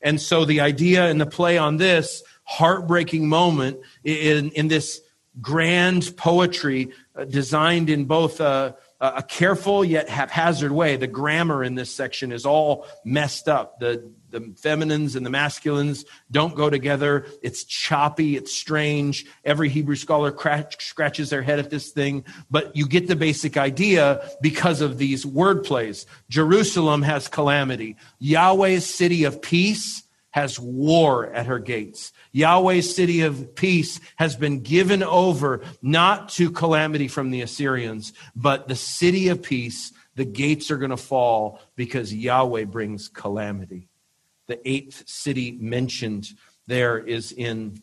[0.00, 5.00] And so the idea and the play on this heartbreaking moment in, in this
[5.40, 10.96] grand poetry uh, designed in both a, a careful yet haphazard way.
[10.96, 13.78] The grammar in this section is all messed up.
[13.78, 17.26] The the feminines and the masculines don't go together.
[17.42, 19.24] It's choppy, it's strange.
[19.44, 20.36] Every Hebrew scholar
[20.78, 25.24] scratches their head at this thing, but you get the basic idea because of these
[25.24, 26.06] word plays.
[26.28, 27.96] Jerusalem has calamity.
[28.18, 32.12] Yahweh's city of peace has war at her gates.
[32.36, 38.68] Yahweh's city of peace has been given over not to calamity from the Assyrians, but
[38.68, 43.88] the city of peace, the gates are going to fall because Yahweh brings calamity
[44.46, 46.28] the eighth city mentioned
[46.66, 47.82] there is in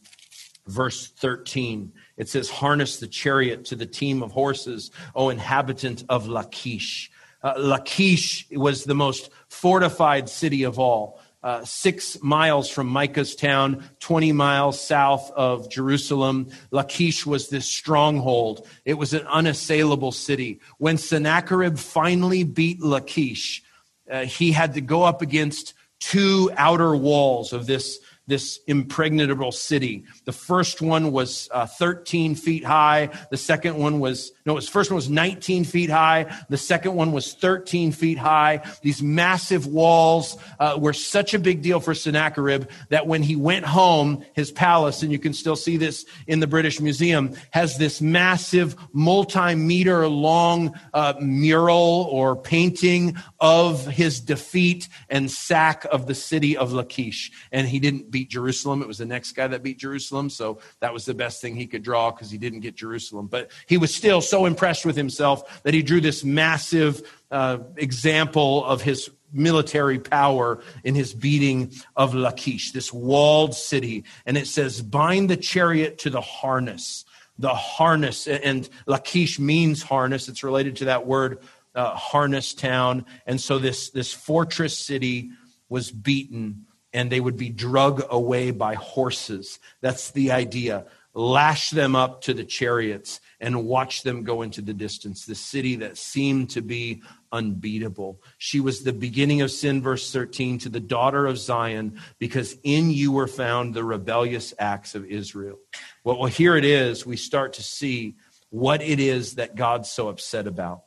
[0.67, 1.91] verse 13.
[2.17, 7.11] It says, Harness the chariot to the team of horses, O inhabitant of Lachish.
[7.41, 11.19] Uh, Lachish was the most fortified city of all.
[11.43, 16.49] Uh, six miles from Micah's town, 20 miles south of Jerusalem.
[16.71, 18.65] Lachish was this stronghold.
[18.85, 20.61] It was an unassailable city.
[20.77, 23.61] When Sennacherib finally beat Lachish,
[24.09, 30.05] uh, he had to go up against two outer walls of this this impregnable city.
[30.23, 33.09] The first one was uh, 13 feet high.
[33.31, 36.33] The second one was, no, the first one was 19 feet high.
[36.47, 38.61] The second one was 13 feet high.
[38.81, 43.65] These massive walls uh, were such a big deal for Sennacherib that when he went
[43.65, 47.99] home, his palace, and you can still see this in the British Museum, has this
[47.99, 56.55] massive multi-meter long uh, mural or painting of his defeat and sack of the city
[56.55, 57.29] of Lachish.
[57.51, 58.81] And he didn't beat Jerusalem.
[58.81, 60.29] It was the next guy that beat Jerusalem.
[60.29, 63.27] So that was the best thing he could draw because he didn't get Jerusalem.
[63.27, 68.63] But he was still so impressed with himself that he drew this massive uh, example
[68.63, 74.05] of his military power in his beating of Lachish, this walled city.
[74.25, 77.03] And it says, bind the chariot to the harness.
[77.39, 80.29] The harness, and Lachish means harness.
[80.29, 81.39] It's related to that word,
[81.73, 83.07] uh, harness town.
[83.25, 85.31] And so this, this fortress city
[85.67, 89.59] was beaten and they would be drug away by horses.
[89.81, 90.85] That's the idea.
[91.13, 95.75] lash them up to the chariots, and watch them go into the distance, the city
[95.75, 98.21] that seemed to be unbeatable.
[98.37, 102.89] She was the beginning of sin, verse 13, to the daughter of Zion, because in
[102.89, 105.59] you were found the rebellious acts of Israel.
[106.03, 107.05] Well, here it is.
[107.05, 108.15] We start to see
[108.49, 110.83] what it is that God's so upset about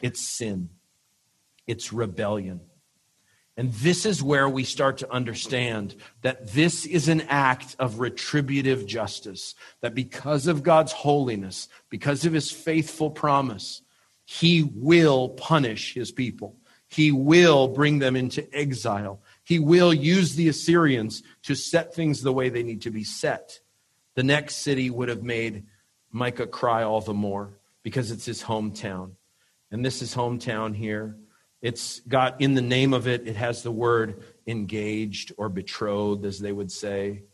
[0.00, 0.70] it's sin,
[1.66, 2.60] it's rebellion.
[3.56, 8.86] And this is where we start to understand that this is an act of retributive
[8.86, 9.54] justice.
[9.80, 13.80] That because of God's holiness, because of his faithful promise,
[14.26, 16.56] he will punish his people.
[16.88, 19.20] He will bring them into exile.
[19.42, 23.60] He will use the Assyrians to set things the way they need to be set.
[24.14, 25.64] The next city would have made
[26.12, 29.12] Micah cry all the more because it's his hometown.
[29.70, 31.16] And this is hometown here.
[31.66, 36.38] It's got in the name of it, it has the word engaged or betrothed, as
[36.38, 37.24] they would say.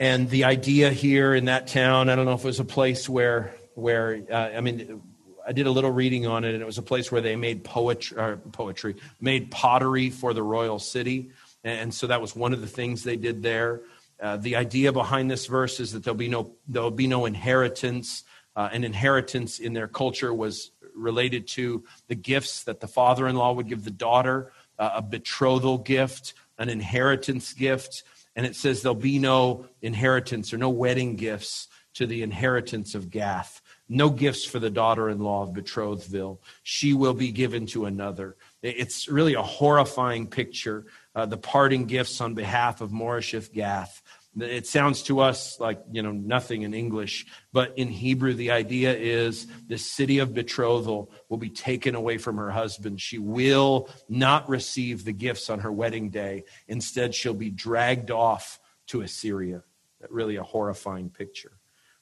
[0.00, 3.08] And the idea here in that town, I don't know if it was a place
[3.08, 5.00] where, where uh, I mean,
[5.46, 7.62] I did a little reading on it, and it was a place where they made
[7.62, 11.30] poetry, poetry, made pottery for the royal city,
[11.62, 13.82] and so that was one of the things they did there.
[14.20, 18.24] Uh, the idea behind this verse is that there'll be no there'll be no inheritance.
[18.56, 23.68] Uh, an inheritance in their culture was related to the gifts that the father-in-law would
[23.68, 28.02] give the daughter, uh, a betrothal gift, an inheritance gift,
[28.36, 33.10] and it says there'll be no inheritance or no wedding gifts to the inheritance of
[33.10, 33.60] Gath.
[33.88, 36.38] No gifts for the daughter-in-law of Betrothville.
[36.62, 38.36] She will be given to another.
[38.62, 40.86] It's really a horrifying picture.
[41.14, 44.02] Uh, the parting gifts on behalf of Moresheth Gath
[44.40, 48.94] it sounds to us like, you know, nothing in English, but in Hebrew, the idea
[48.96, 53.00] is the city of betrothal will be taken away from her husband.
[53.00, 56.44] She will not receive the gifts on her wedding day.
[56.66, 59.62] Instead, she'll be dragged off to Assyria.
[60.00, 61.52] That really a horrifying picture.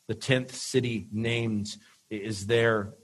[0.07, 1.77] The 10th city named
[2.11, 2.95] is there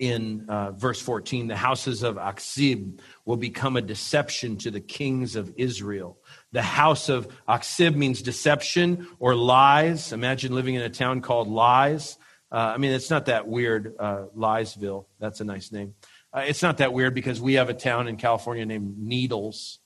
[0.00, 5.36] in uh, verse 14 the houses of Achzib will become a deception to the kings
[5.36, 6.18] of Israel.
[6.52, 10.12] The house of Achzib means deception or lies.
[10.12, 12.18] Imagine living in a town called Lies.
[12.50, 15.06] Uh, I mean, it's not that weird, uh, Liesville.
[15.20, 15.94] That's a nice name.
[16.32, 19.78] Uh, it's not that weird because we have a town in California named Needles.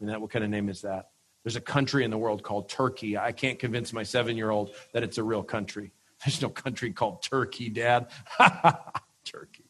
[0.00, 1.10] I mean, that, what kind of name is that?
[1.44, 3.16] There's a country in the world called Turkey.
[3.16, 5.92] I can't convince my seven year old that it's a real country.
[6.24, 8.08] There's no country called Turkey, Dad.
[9.24, 9.67] Turkey.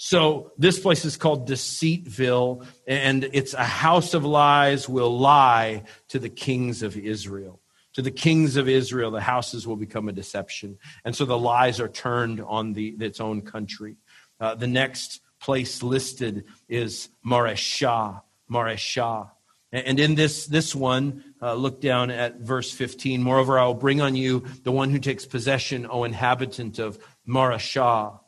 [0.00, 6.20] So this place is called Deceitville, and it's a house of lies will lie to
[6.20, 7.60] the kings of Israel.
[7.94, 10.78] To the kings of Israel, the houses will become a deception.
[11.04, 13.96] And so the lies are turned on the, its own country.
[14.38, 18.22] Uh, the next place listed is Mareshah.
[18.48, 19.32] Mareshah.
[19.72, 23.20] And in this, this one, uh, look down at verse 15.
[23.20, 28.20] Moreover, I will bring on you the one who takes possession, O inhabitant of Mareshah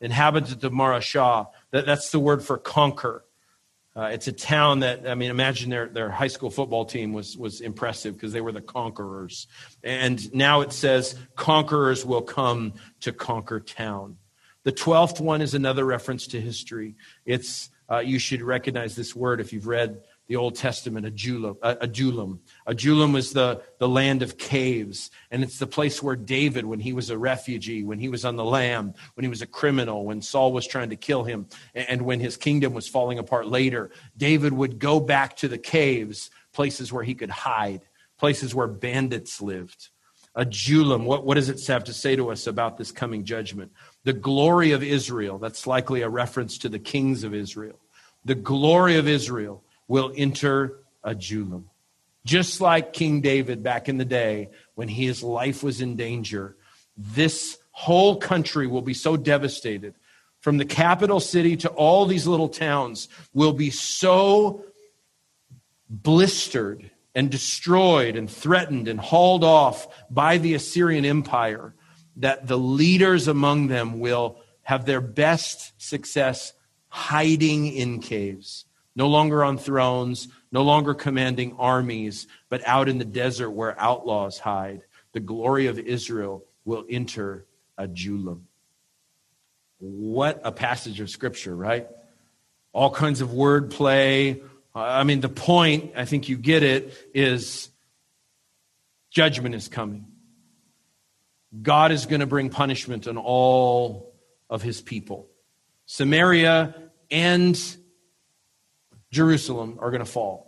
[0.00, 1.48] inhabitant of Mareshah.
[1.70, 3.24] That, that's the word for conquer.
[3.96, 7.36] Uh, it's a town that, I mean, imagine their, their high school football team was,
[7.36, 9.46] was impressive because they were the conquerors.
[9.82, 14.18] And now it says, conquerors will come to conquer town.
[14.64, 16.96] The 12th one is another reference to history.
[17.24, 22.40] It's, uh, you should recognize this word if you've read the Old Testament—a Adullam.
[22.66, 23.12] Adullam.
[23.12, 27.10] Was the, the land of caves, and it's the place where David, when he was
[27.10, 30.52] a refugee, when he was on the lam, when he was a criminal, when Saul
[30.52, 34.78] was trying to kill him, and when his kingdom was falling apart later, David would
[34.78, 37.82] go back to the caves, places where he could hide,
[38.18, 39.88] places where bandits lived.
[40.34, 43.72] Adullam, what, what does it have to say to us about this coming judgment?
[44.04, 47.78] The glory of Israel, that's likely a reference to the kings of Israel.
[48.24, 51.70] The glory of Israel will enter Adullam.
[52.26, 56.56] Just like King David back in the day when his life was in danger,
[56.96, 59.94] this whole country will be so devastated.
[60.40, 64.64] From the capital city to all these little towns will be so
[65.88, 71.74] blistered and destroyed and threatened and hauled off by the Assyrian Empire
[72.16, 76.52] that the leaders among them will have their best success
[76.88, 78.64] hiding in caves
[78.96, 84.38] no longer on thrones, no longer commanding armies, but out in the desert where outlaws
[84.38, 84.80] hide.
[85.12, 87.44] The glory of Israel will enter
[87.76, 88.46] Adullam.
[89.80, 91.86] What a passage of scripture, right?
[92.72, 94.42] All kinds of wordplay.
[94.74, 97.68] I mean, the point, I think you get it, is
[99.10, 100.06] judgment is coming.
[101.60, 104.14] God is going to bring punishment on all
[104.48, 105.28] of his people.
[105.84, 106.74] Samaria
[107.10, 107.76] and
[109.10, 110.45] Jerusalem are going to fall.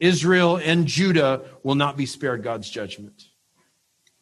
[0.00, 3.28] Israel and Judah will not be spared God's judgment.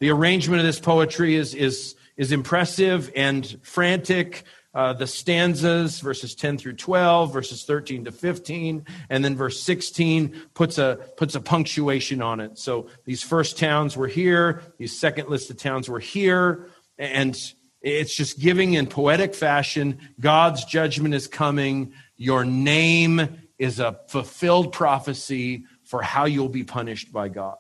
[0.01, 4.45] The arrangement of this poetry is, is, is impressive and frantic.
[4.75, 10.35] Uh, the stanzas, verses 10 through 12, verses 13 to 15, and then verse 16
[10.53, 12.59] puts a, puts a punctuation on it.
[12.59, 17.41] So these first towns were here, these second list of towns were here, and
[17.83, 21.93] it's just giving in poetic fashion God's judgment is coming.
[22.17, 23.29] Your name
[23.59, 27.57] is a fulfilled prophecy for how you'll be punished by God.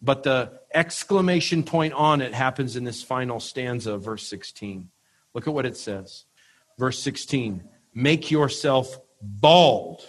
[0.00, 4.90] But the exclamation point on it happens in this final stanza, verse 16.
[5.34, 6.24] Look at what it says.
[6.78, 7.64] Verse 16
[7.94, 10.02] Make yourself bald.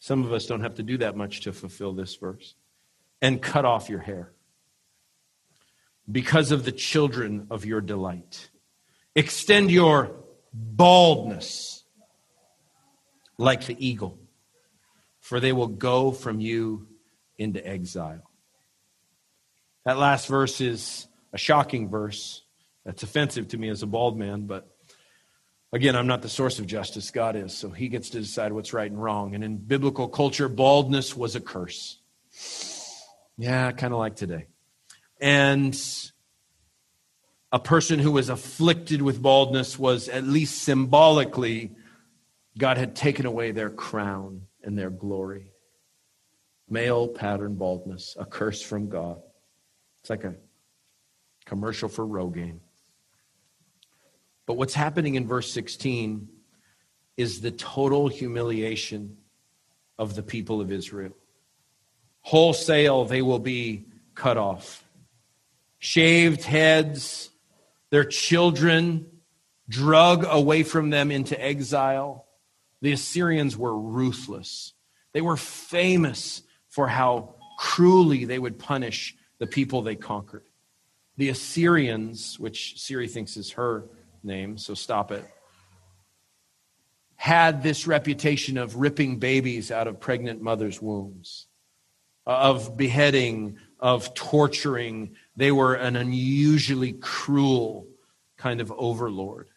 [0.00, 2.54] Some of us don't have to do that much to fulfill this verse.
[3.20, 4.32] And cut off your hair
[6.10, 8.50] because of the children of your delight.
[9.14, 10.10] Extend your
[10.52, 11.81] baldness
[13.38, 14.18] like the eagle,
[15.20, 16.86] for they will go from you
[17.38, 18.30] into exile.
[19.84, 22.42] That last verse is a shocking verse.
[22.84, 24.68] That's offensive to me as a bald man, but
[25.72, 27.10] again, I'm not the source of justice.
[27.10, 29.34] God is, so He gets to decide what's right and wrong.
[29.34, 31.98] And in biblical culture, baldness was a curse.
[33.38, 34.46] Yeah, kind of like today.
[35.20, 35.78] And
[37.50, 41.72] a person who was afflicted with baldness was, at least symbolically,
[42.58, 45.52] God had taken away their crown and their glory.
[46.68, 49.20] Male pattern baldness, a curse from God.
[50.00, 50.34] It's like a
[51.44, 52.60] commercial for Rogaine.
[54.46, 56.28] But what's happening in verse 16
[57.16, 59.16] is the total humiliation
[59.98, 61.16] of the people of Israel.
[62.22, 64.84] Wholesale, they will be cut off.
[65.78, 67.30] Shaved heads,
[67.90, 69.06] their children
[69.68, 72.21] drug away from them into exile.
[72.82, 74.74] The Assyrians were ruthless.
[75.12, 80.44] They were famous for how cruelly they would punish the people they conquered.
[81.16, 83.88] The Assyrians, which Siri thinks is her
[84.24, 85.24] name, so stop it,
[87.14, 91.46] had this reputation of ripping babies out of pregnant mothers' wombs,
[92.26, 95.14] of beheading, of torturing.
[95.36, 97.86] They were an unusually cruel
[98.36, 99.48] kind of overlord.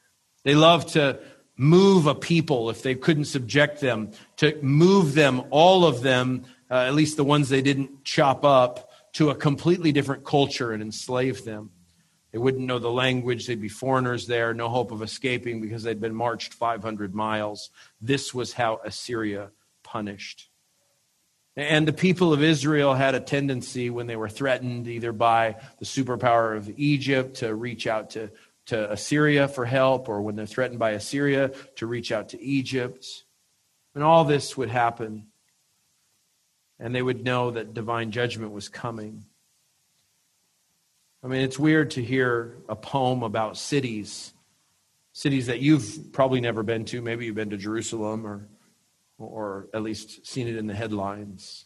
[0.44, 1.20] They loved to
[1.58, 6.76] move a people if they couldn't subject them, to move them, all of them, uh,
[6.76, 11.46] at least the ones they didn't chop up, to a completely different culture and enslave
[11.46, 11.72] them.
[12.34, 13.48] They wouldn't know the language.
[13.48, 17.70] They'd be foreigners there, no hope of escaping because they'd been marched 500 miles.
[18.02, 19.52] This was how Assyria
[19.84, 20.50] punished.
[21.56, 25.86] And the people of Israel had a tendency when they were threatened either by the
[25.86, 28.30] superpower of Egypt to reach out to,
[28.68, 33.24] to Assyria for help, or when they're threatened by Assyria to reach out to Egypt.
[33.94, 35.28] And all this would happen
[36.80, 39.26] and they would know that divine judgment was coming.
[41.24, 44.34] I mean, it's weird to hear a poem about cities,
[45.14, 47.02] cities that you've probably never been to.
[47.02, 48.48] Maybe you've been to Jerusalem or,
[49.18, 51.66] or at least seen it in the headlines.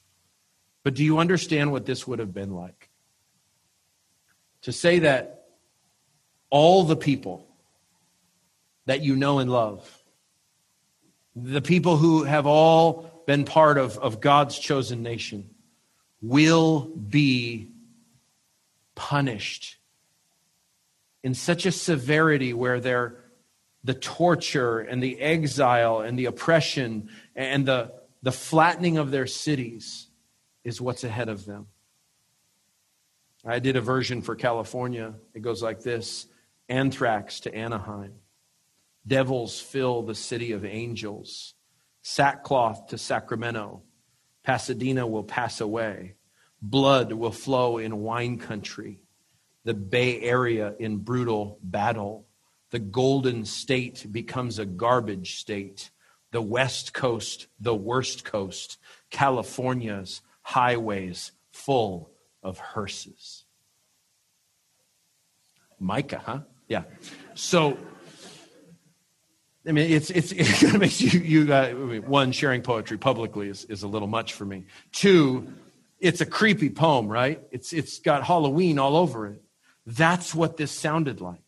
[0.84, 2.90] But do you understand what this would have been like?
[4.64, 5.39] To say that
[6.50, 7.48] all the people
[8.86, 10.04] that you know and love,
[11.36, 15.50] the people who have all been part of, of God's chosen nation
[16.22, 17.70] will be
[18.96, 19.78] punished
[21.24, 23.18] in such a severity where they're
[23.84, 27.94] the torture and the exile and the oppression and the,
[28.24, 30.08] the flattening of their cities
[30.64, 31.68] is what's ahead of them.
[33.46, 35.14] I did a version for California.
[35.34, 36.28] It goes like this
[36.70, 38.14] Anthrax to Anaheim.
[39.06, 41.56] Devils fill the city of angels
[42.02, 43.84] sackcloth to Sacramento.
[44.44, 46.16] Pasadena will pass away.
[46.62, 49.00] Blood will flow in wine country.
[49.64, 52.26] The Bay Area in brutal battle.
[52.72, 55.92] The Golden State becomes a garbage state.
[56.32, 58.78] The West Coast, the worst coast.
[59.10, 62.12] California's highways full
[62.42, 63.46] of hearses.
[65.80, 66.40] Micah, huh?
[66.70, 66.84] Yeah.
[67.34, 67.78] So
[69.68, 73.66] I mean, it's, it's, it kind of makes you, you one, sharing poetry publicly is,
[73.66, 74.66] is a little much for me.
[74.92, 75.54] Two,
[76.00, 77.42] it's a creepy poem, right?
[77.52, 79.42] It's, it's got Halloween all over it.
[79.86, 81.40] That's what this sounded like.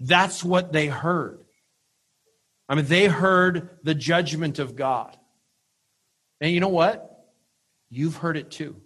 [0.00, 1.40] That's what they heard.
[2.68, 5.16] I mean, they heard the judgment of God.
[6.40, 7.10] And you know what?
[7.90, 8.80] You've heard it too.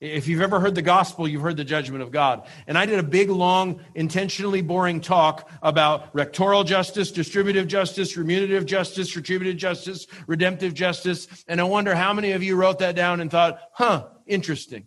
[0.00, 2.46] If you've ever heard the gospel, you've heard the judgment of God.
[2.66, 8.64] And I did a big, long, intentionally boring talk about rectoral justice, distributive justice, remunerative
[8.64, 11.28] justice, retributive justice, redemptive justice.
[11.46, 14.86] And I wonder how many of you wrote that down and thought, huh, interesting.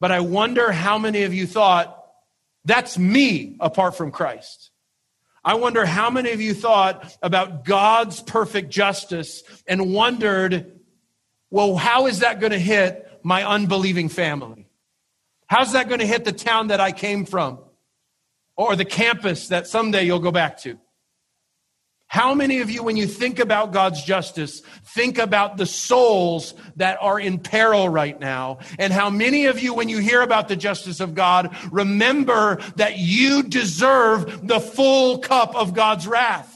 [0.00, 2.04] But I wonder how many of you thought,
[2.64, 4.70] that's me apart from Christ.
[5.44, 10.80] I wonder how many of you thought about God's perfect justice and wondered,
[11.50, 14.68] well, how is that going to hit my unbelieving family?
[15.46, 17.58] How's that going to hit the town that I came from
[18.56, 20.78] or the campus that someday you'll go back to?
[22.12, 26.98] How many of you, when you think about God's justice, think about the souls that
[27.00, 28.58] are in peril right now?
[28.78, 32.98] And how many of you, when you hear about the justice of God, remember that
[32.98, 36.51] you deserve the full cup of God's wrath?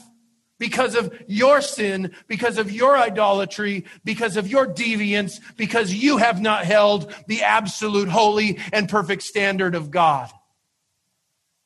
[0.59, 6.41] Because of your sin, because of your idolatry, because of your deviance, because you have
[6.41, 10.31] not held the absolute holy and perfect standard of God.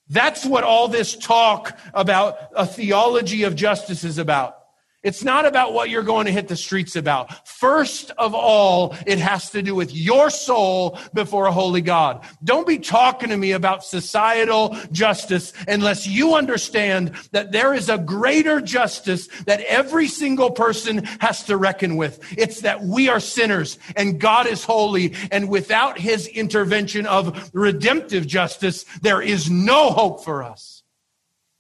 [0.10, 4.61] That's what all this talk about a theology of justice is about.
[5.04, 7.47] It's not about what you're going to hit the streets about.
[7.47, 12.24] First of all, it has to do with your soul before a holy God.
[12.43, 17.97] Don't be talking to me about societal justice unless you understand that there is a
[17.97, 22.20] greater justice that every single person has to reckon with.
[22.38, 25.16] It's that we are sinners and God is holy.
[25.32, 30.81] And without his intervention of redemptive justice, there is no hope for us.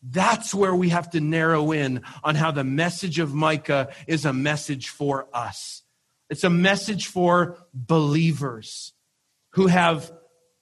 [0.01, 4.33] That's where we have to narrow in on how the message of Micah is a
[4.33, 5.83] message for us.
[6.29, 8.93] It's a message for believers
[9.51, 10.11] who have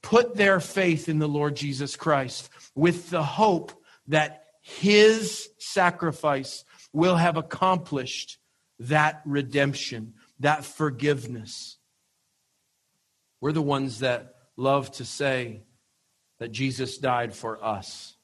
[0.02, 3.72] put their faith in the Lord Jesus Christ with the hope
[4.08, 8.38] that his sacrifice will have accomplished
[8.80, 11.78] that redemption, that forgiveness.
[13.42, 15.64] We're the ones that love to say
[16.40, 18.16] that Jesus died for us.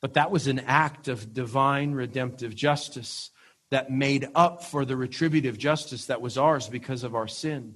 [0.00, 3.30] But that was an act of divine redemptive justice
[3.70, 7.74] that made up for the retributive justice that was ours because of our sin.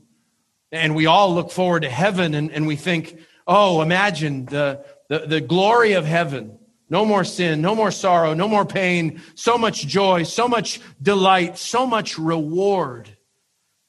[0.73, 5.21] And we all look forward to heaven and, and we think, oh, imagine the, the,
[5.21, 6.59] the glory of heaven.
[6.91, 11.59] No more sin, no more sorrow, no more pain, so much joy, so much delight,
[11.59, 13.17] so much reward.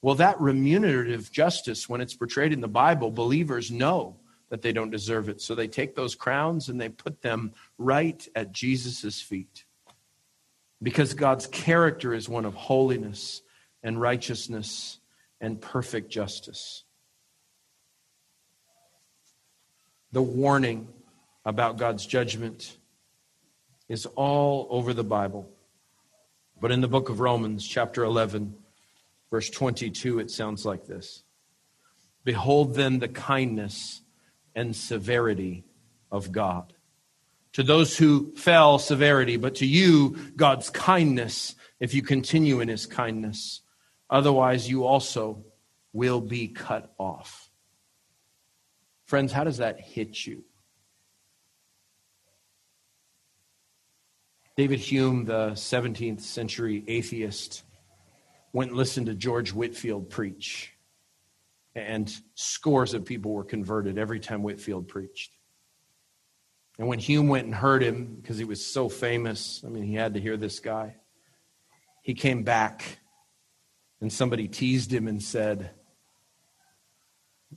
[0.02, 4.18] Well, that remunerative justice, when it's portrayed in the Bible, believers know
[4.50, 5.42] that they don't deserve it.
[5.42, 9.66] So they take those crowns and they put them right at Jesus' feet.
[10.82, 13.42] Because God's character is one of holiness
[13.82, 15.00] and righteousness
[15.42, 16.84] and perfect justice.
[20.12, 20.88] The warning
[21.44, 22.78] about God's judgment
[23.88, 25.50] is all over the Bible.
[26.60, 28.56] But in the book of Romans, chapter 11,
[29.30, 31.24] verse 22, it sounds like this
[32.24, 34.02] Behold then the kindness
[34.56, 35.66] and severity
[36.12, 36.74] of God.
[37.54, 42.86] To those who fell, severity, but to you, God's kindness, if you continue in his
[42.86, 43.62] kindness.
[44.10, 45.46] Otherwise, you also
[45.94, 47.50] will be cut off.
[49.06, 50.44] Friends, how does that hit you?
[54.58, 57.64] David Hume, the 17th century atheist,
[58.54, 60.75] went and listened to George Whitefield preach
[61.76, 65.32] and scores of people were converted every time Whitefield preached.
[66.80, 69.96] And when Hume went and heard him, because he was so famous, I mean, he
[69.96, 70.96] had to hear this guy,
[72.02, 73.00] he came back
[74.02, 75.72] and somebody teased him and said,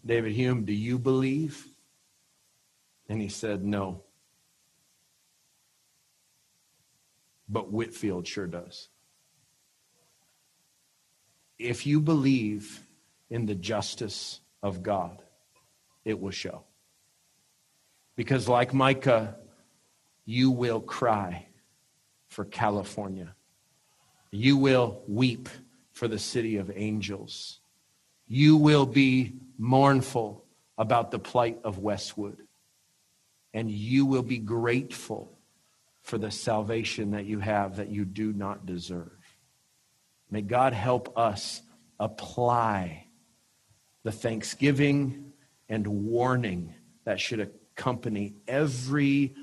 [0.05, 1.67] David Hume, do you believe?
[3.09, 4.05] And he said, No.
[7.49, 8.89] But Whitefield sure does.
[11.59, 12.87] If you believe
[13.31, 15.23] in the justice of God,
[16.05, 16.65] it will show.
[18.17, 19.37] Because, like Micah,
[20.25, 21.47] you will cry
[22.27, 23.35] for California.
[24.31, 25.49] You will weep
[25.93, 27.61] for the city of angels.
[28.27, 30.45] You will be mournful
[30.77, 32.39] about the plight of Westwood.
[33.55, 35.39] And you will be grateful
[36.03, 39.11] for the salvation that you have that you do not deserve.
[40.31, 41.63] May God help us
[41.99, 43.08] apply
[44.05, 45.33] the thanksgiving
[45.69, 46.75] and warning
[47.05, 49.35] that should accompany every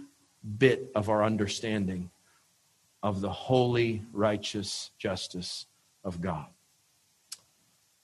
[0.57, 2.09] bit of our understanding
[3.01, 5.65] of the holy, righteous justice
[6.03, 6.47] of God.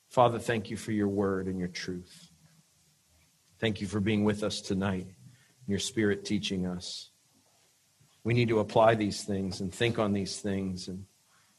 [0.10, 2.32] Father, thank you for your word and your truth.
[3.60, 5.08] Thank you for being with us tonight,
[5.68, 7.12] your spirit teaching us.
[8.24, 11.06] We need to apply these things and think on these things and,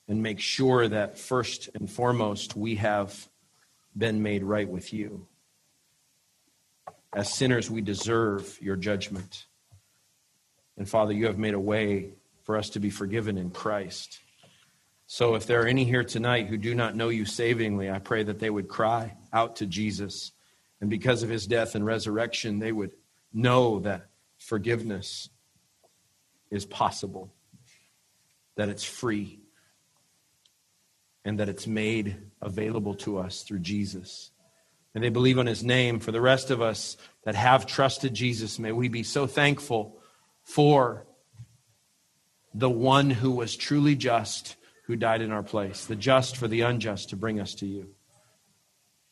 [0.06, 3.28] and make sure that first and foremost we have
[3.96, 5.26] been made right with you.
[7.12, 9.46] As sinners, we deserve your judgment.
[10.76, 12.10] And Father, you have made a way
[12.42, 14.18] for us to be forgiven in Christ.
[15.06, 18.22] So if there are any here tonight who do not know you savingly, I pray
[18.22, 20.32] that they would cry out to Jesus
[20.82, 22.90] And because of his death and resurrection, they would
[23.32, 25.30] know that forgiveness
[26.50, 27.32] is possible,
[28.56, 29.38] that it's free,
[31.24, 34.30] and that it's made available to us through Jesus.
[34.94, 36.00] And they believe on his name.
[36.00, 39.98] For the rest of us that have trusted Jesus, may we be so thankful
[40.42, 41.06] for
[42.52, 46.62] the one who was truly just, who died in our place, the just for the
[46.62, 47.88] unjust to bring us to you.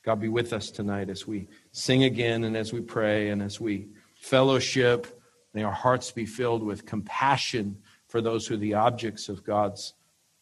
[0.05, 3.61] God be with us tonight as we sing again and as we pray and as
[3.61, 5.07] we fellowship.
[5.55, 9.95] May our hearts be filled with compassion for those who are the objects of God's,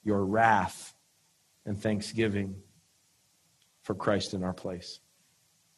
[0.03, 0.95] your wrath
[1.69, 2.57] and thanksgiving
[3.83, 5.01] for Christ in our place.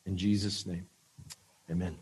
[0.07, 0.87] In Jesus' name,
[1.69, 1.97] amen.